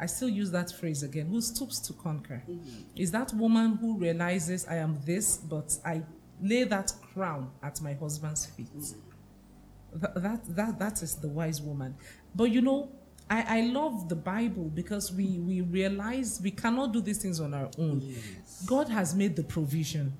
[0.00, 2.42] I still use that phrase again, who stoops to conquer.
[2.48, 2.80] Mm-hmm.
[2.96, 6.02] Is that woman who realizes I am this, but I
[6.42, 8.74] lay that crown at my husband's feet.
[8.74, 10.00] Mm-hmm.
[10.00, 11.96] That, that, that, that is the wise woman.
[12.34, 12.90] But you know,
[13.28, 17.52] I, I love the Bible because we, we realize we cannot do these things on
[17.52, 18.00] our own.
[18.02, 18.64] Yes.
[18.66, 20.14] God has made the provision.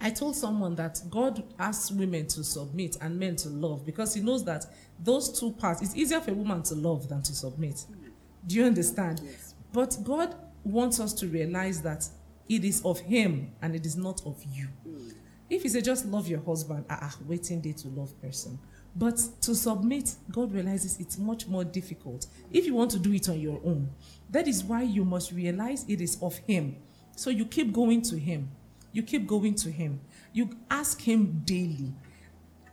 [0.00, 4.20] I told someone that God asks women to submit and men to love because He
[4.20, 4.66] knows that
[4.98, 7.76] those two parts, it's easier for a woman to love than to submit.
[7.76, 8.09] Mm-hmm.
[8.46, 9.20] Do you understand?
[9.24, 9.54] Yes.
[9.72, 10.34] But God
[10.64, 12.08] wants us to realize that
[12.48, 14.68] it is of Him and it is not of you.
[14.86, 15.14] Mm.
[15.48, 18.58] If He said just love your husband, ah, ah, waiting day to love person.
[18.96, 23.28] But to submit, God realizes it's much more difficult if you want to do it
[23.28, 23.88] on your own.
[24.30, 26.76] That is why you must realize it is of Him.
[27.16, 28.50] So you keep going to Him.
[28.92, 30.00] You keep going to Him.
[30.32, 31.92] You ask Him daily.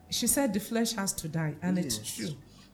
[0.09, 1.85] She said the flesh has to die, and yes.
[1.85, 2.29] it's true.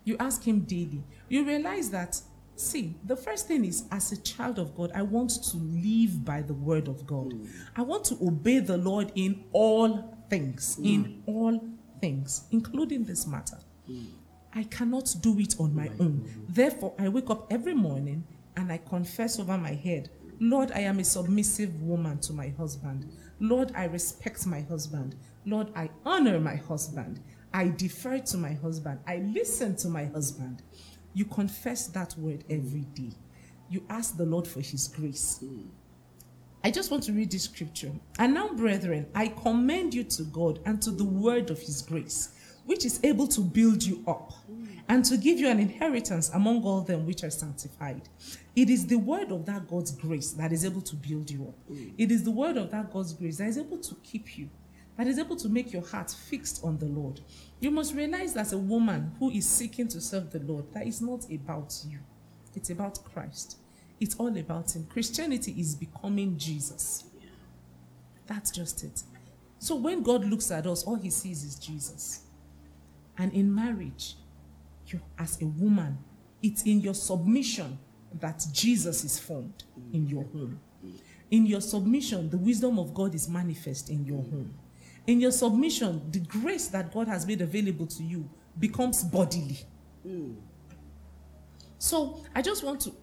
[0.05, 1.03] You ask Him daily.
[1.27, 2.21] You realize that
[2.55, 6.41] See, the first thing is as a child of God, I want to live by
[6.41, 7.33] the word of God.
[7.33, 7.49] Mm.
[7.75, 10.85] I want to obey the Lord in all things, mm.
[10.85, 11.59] in all
[11.99, 13.57] things, including this matter.
[13.89, 14.05] Mm.
[14.53, 16.29] I cannot do it on my own.
[16.47, 18.23] Therefore, I wake up every morning
[18.55, 23.11] and I confess over my head, Lord, I am a submissive woman to my husband.
[23.39, 25.15] Lord, I respect my husband.
[25.45, 27.19] Lord, I honor my husband.
[27.53, 28.99] I defer to my husband.
[29.07, 30.63] I listen to my husband.
[31.13, 33.13] You confess that word every day.
[33.69, 35.43] You ask the Lord for his grace.
[36.63, 37.91] I just want to read this scripture.
[38.19, 42.35] And now, brethren, I commend you to God and to the word of his grace,
[42.65, 44.33] which is able to build you up
[44.87, 48.07] and to give you an inheritance among all them which are sanctified.
[48.55, 51.77] It is the word of that God's grace that is able to build you up.
[51.97, 54.49] It is the word of that God's grace that is able to keep you,
[54.97, 57.21] that is able to make your heart fixed on the Lord.
[57.59, 61.01] You must realize that a woman who is seeking to serve the Lord, that is
[61.01, 61.99] not about you,
[62.55, 63.57] it's about Christ.
[63.99, 64.85] It's all about Him.
[64.85, 67.05] Christianity is becoming Jesus.
[68.27, 69.03] That's just it.
[69.59, 72.23] So when God looks at us, all He sees is Jesus.
[73.17, 74.15] And in marriage,
[74.87, 75.97] you, as a woman,
[76.41, 77.79] it's in your submission
[78.19, 79.63] that Jesus is formed
[79.93, 80.59] in your home.
[81.31, 84.53] In your submission, the wisdom of God is manifest in your home.
[85.07, 88.29] In your submission, the grace that God has made available to you
[88.59, 89.57] becomes bodily.
[90.03, 90.33] Hmm.
[91.77, 92.93] So I just want to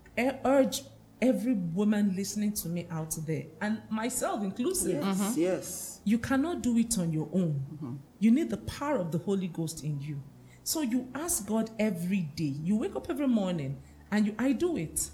[0.44, 0.82] urge
[1.20, 5.40] every woman listening to me out there, and myself inclusive, Yes, mm-hmm.
[5.40, 6.00] yes.
[6.04, 7.62] you cannot do it on your own.
[7.74, 7.94] Mm-hmm.
[8.20, 10.22] You need the power of the Holy Ghost in you.
[10.64, 12.54] So you ask God every day.
[12.62, 13.76] You wake up every morning
[14.10, 15.10] and you I do it.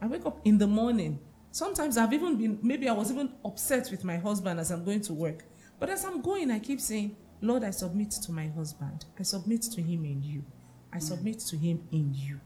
[0.00, 1.18] I wake up in the morning.
[1.52, 5.00] Sometimes I've even been maybe I was even upset with my husband as I'm going
[5.02, 5.44] to work.
[5.78, 9.04] But as I'm going, I keep saying, Lord, I submit to my husband.
[9.18, 10.44] I submit to him in you.
[10.92, 12.40] I submit to him in you.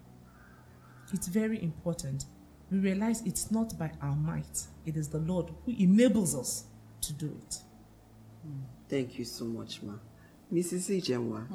[1.13, 2.25] It's very important.
[2.71, 6.65] We realize it's not by our might, it is the Lord who enables us
[7.03, 7.59] to do it.
[8.89, 9.95] Thank you so much, ma.
[10.53, 11.01] Mrs.
[11.01, 11.47] Ijenwa.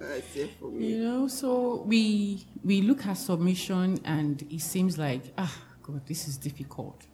[0.02, 0.86] I say for me.
[0.86, 6.26] You know, so we we look at submission and it seems like, ah, God, this
[6.26, 7.06] is difficult.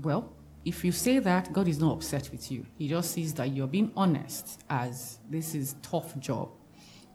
[0.00, 0.32] Well,
[0.64, 2.66] if you say that, God is not upset with you.
[2.78, 6.50] He just sees that you're being honest as this is tough job.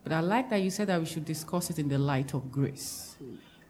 [0.04, 2.52] But I like that you said that we should discuss it in the light of
[2.52, 3.16] grace.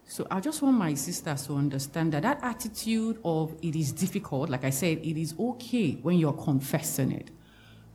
[0.04, 4.48] So I just want my sisters to understand that that attitude of it is difficult,
[4.48, 7.30] like I said, it is okay when you're confessing it.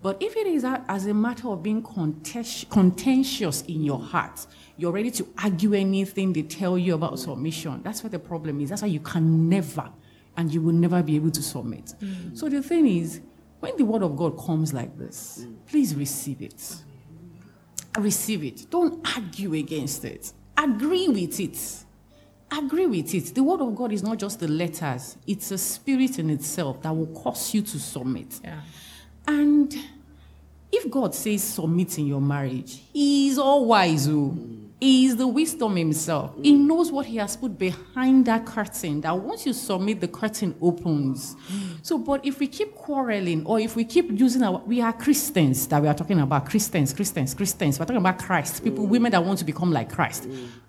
[0.02, 4.46] But if it is as a matter of being contentious in your heart,
[4.78, 7.82] you're ready to argue anything they tell you about submission.
[7.84, 8.70] That's where the problem is.
[8.70, 9.90] That's why you can never,
[10.38, 11.94] and you will never be able to submit.
[12.02, 12.38] Mm.
[12.38, 13.22] So the thing is,
[13.60, 16.76] when the word of God comes like this, please receive it.
[17.98, 18.70] Receive it.
[18.70, 20.34] Don't argue against it.
[20.58, 21.84] Agree with it.
[22.52, 23.34] Agree with it.
[23.34, 26.96] The word of God is not just the letters, it's a spirit in itself that
[26.96, 28.40] will cause you to submit.
[28.44, 28.62] Yeah.
[29.28, 29.74] And
[30.72, 34.08] if God says submit in your marriage, He is all wise.
[34.08, 34.36] oh.
[34.38, 34.63] Mm.
[34.86, 36.34] Is the wisdom Himself.
[36.42, 39.00] He knows what He has put behind that curtain.
[39.00, 41.38] That once you submit, the curtain opens.
[41.82, 45.68] So, but if we keep quarreling, or if we keep using our, we are Christians
[45.68, 47.80] that we are talking about Christians, Christians, Christians.
[47.80, 48.62] We're talking about Christ.
[48.62, 50.28] People, women that want to become like Christ.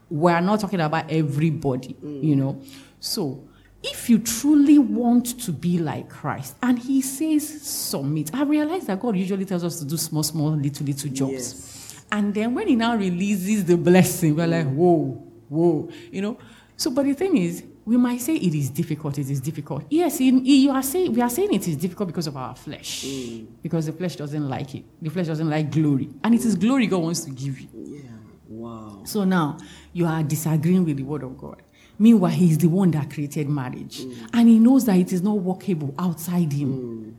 [0.09, 2.61] We're not talking about everybody, you know.
[3.01, 3.49] So,
[3.83, 9.01] if you truly want to be like Christ, and He says submit, I realize that
[9.01, 11.33] God usually tells us to do small, small, little, little jobs.
[11.33, 11.84] Yes.
[12.11, 16.39] And then when He now releases the blessing, we're like, whoa, whoa, you know.
[16.77, 19.19] So, but the thing is, we might say it is difficult.
[19.19, 19.85] It is difficult.
[19.91, 23.05] Yes, in, you are saying we are saying it is difficult because of our flesh,
[23.05, 23.47] mm.
[23.63, 24.85] because the flesh doesn't like it.
[25.03, 27.69] The flesh doesn't like glory, and it is glory God wants to give you.
[27.75, 28.11] Yeah.
[28.49, 29.03] Wow.
[29.05, 29.59] So now
[29.93, 31.63] you are disagreeing with the word of God.
[31.99, 34.01] Meanwhile, he is the one that created marriage.
[34.01, 34.31] Mm.
[34.33, 36.73] And he knows that it is not workable outside him.
[36.73, 37.15] Mm.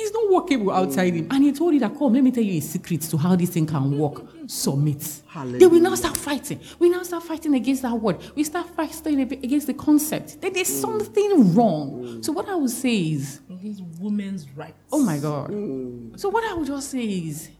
[0.00, 1.26] It's not workable outside him.
[1.30, 3.50] And he told you that, come, let me tell you a secret to how this
[3.50, 4.22] thing can work.
[4.46, 5.22] Submit.
[5.44, 6.60] They will now start fighting.
[6.78, 8.18] We now start fighting against that word.
[8.36, 10.40] We start fighting against the concept.
[10.40, 12.22] That there's something wrong.
[12.22, 14.78] So what I would say is, Against women's rights.
[14.92, 15.48] Oh my God.
[16.18, 17.50] So, what I would just say is,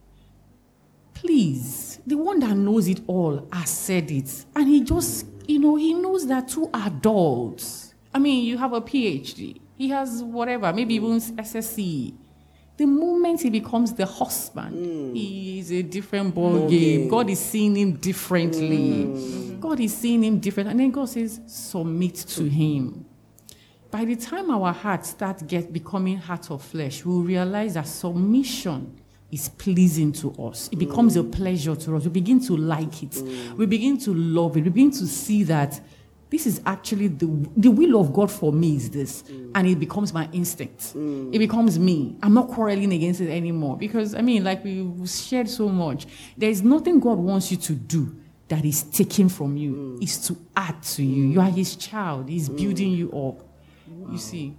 [1.12, 4.44] please, the one that knows it all has said it.
[4.54, 7.94] And he just, you know, he knows that two adults.
[8.14, 12.14] I mean, you have a PhD, he has whatever, maybe even SSC.
[12.78, 15.12] The moment he becomes the husband, mm.
[15.12, 17.08] he is a different ball game.
[17.08, 19.04] God is seeing him differently.
[19.04, 19.60] Mm.
[19.60, 20.70] God is seeing him different.
[20.70, 23.04] And then God says, submit to him.
[23.90, 28.96] By the time our hearts start get becoming heart of flesh, we'll realize that submission
[29.32, 30.68] is pleasing to us.
[30.70, 31.32] It becomes a mm.
[31.32, 32.04] pleasure to us.
[32.04, 33.20] We begin to like it.
[33.56, 34.62] We begin to love it.
[34.62, 35.80] We begin to see that
[36.30, 37.26] this is actually the
[37.56, 39.50] the will of God for me is this, mm.
[39.54, 40.94] and it becomes my instinct.
[40.94, 41.34] Mm.
[41.34, 42.16] It becomes me.
[42.22, 46.06] I'm not quarreling against it anymore because I mean, like we shared so much.
[46.36, 48.14] There is nothing God wants you to do
[48.48, 49.72] that is taken from you.
[49.72, 50.02] Mm.
[50.02, 51.28] Is to add to you.
[51.28, 52.28] You are His child.
[52.28, 53.46] He's building you up.
[54.10, 54.56] You see.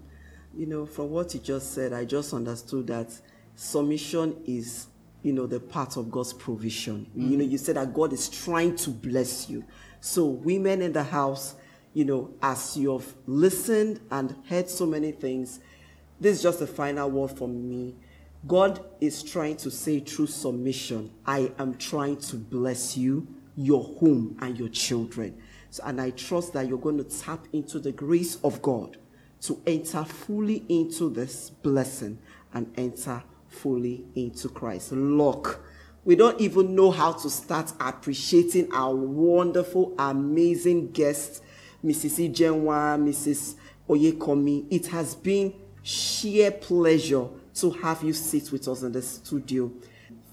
[0.55, 3.07] You know, from what you just said, I just understood that
[3.55, 4.87] submission is,
[5.21, 7.09] you know, the part of God's provision.
[7.15, 9.65] You know, you said that God is trying to bless you.
[9.99, 11.55] So, women in the house,
[11.93, 15.59] you know, as you've listened and heard so many things,
[16.19, 17.95] this is just the final word from me.
[18.47, 24.37] God is trying to say through submission, I am trying to bless you, your home,
[24.41, 25.41] and your children.
[25.69, 28.97] So, and I trust that you're going to tap into the grace of God
[29.41, 32.19] to enter fully into this blessing
[32.53, 33.23] and enter
[33.61, 34.91] fully into Christ.
[34.91, 35.63] Look,
[36.05, 41.41] we don't even know how to start appreciating our wonderful, amazing guests,
[41.83, 42.31] Mrs.
[42.31, 43.55] Ijenwa, Mrs.
[43.89, 44.65] Oyekanmi.
[44.69, 45.53] It has been
[45.83, 49.71] sheer pleasure to have you sit with us in the studio.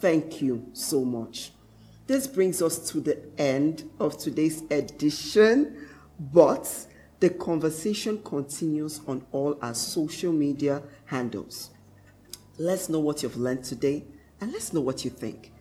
[0.00, 1.50] Thank you so much.
[2.06, 5.88] This brings us to the end of today's edition,
[6.20, 6.86] but
[7.18, 11.70] the conversation continues on all our social media handles.
[12.58, 14.04] Let's know what you've learned today
[14.40, 15.52] and let's know what you think.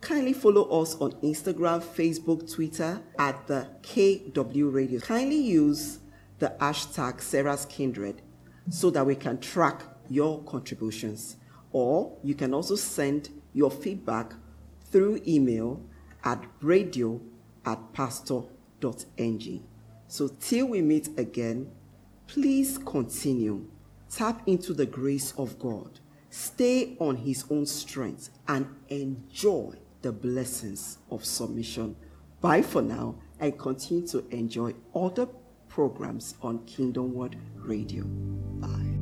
[0.00, 5.00] Kindly follow us on Instagram, Facebook, Twitter at the KW Radio.
[5.00, 5.98] Kindly use
[6.38, 8.22] the hashtag Sarah's Kindred
[8.70, 11.36] so that we can track your contributions.
[11.72, 14.34] Or you can also send your feedback
[14.92, 15.82] through email
[16.22, 17.20] at radio
[17.66, 19.66] at pastor.ng.
[20.06, 21.72] So till we meet again,
[22.28, 23.66] please continue.
[24.10, 26.00] Tap into the grace of God.
[26.30, 31.96] Stay on His own strength and enjoy the blessings of submission.
[32.40, 35.26] Bye for now and continue to enjoy other
[35.68, 38.04] programs on Kingdom Word Radio.
[38.04, 38.97] Bye.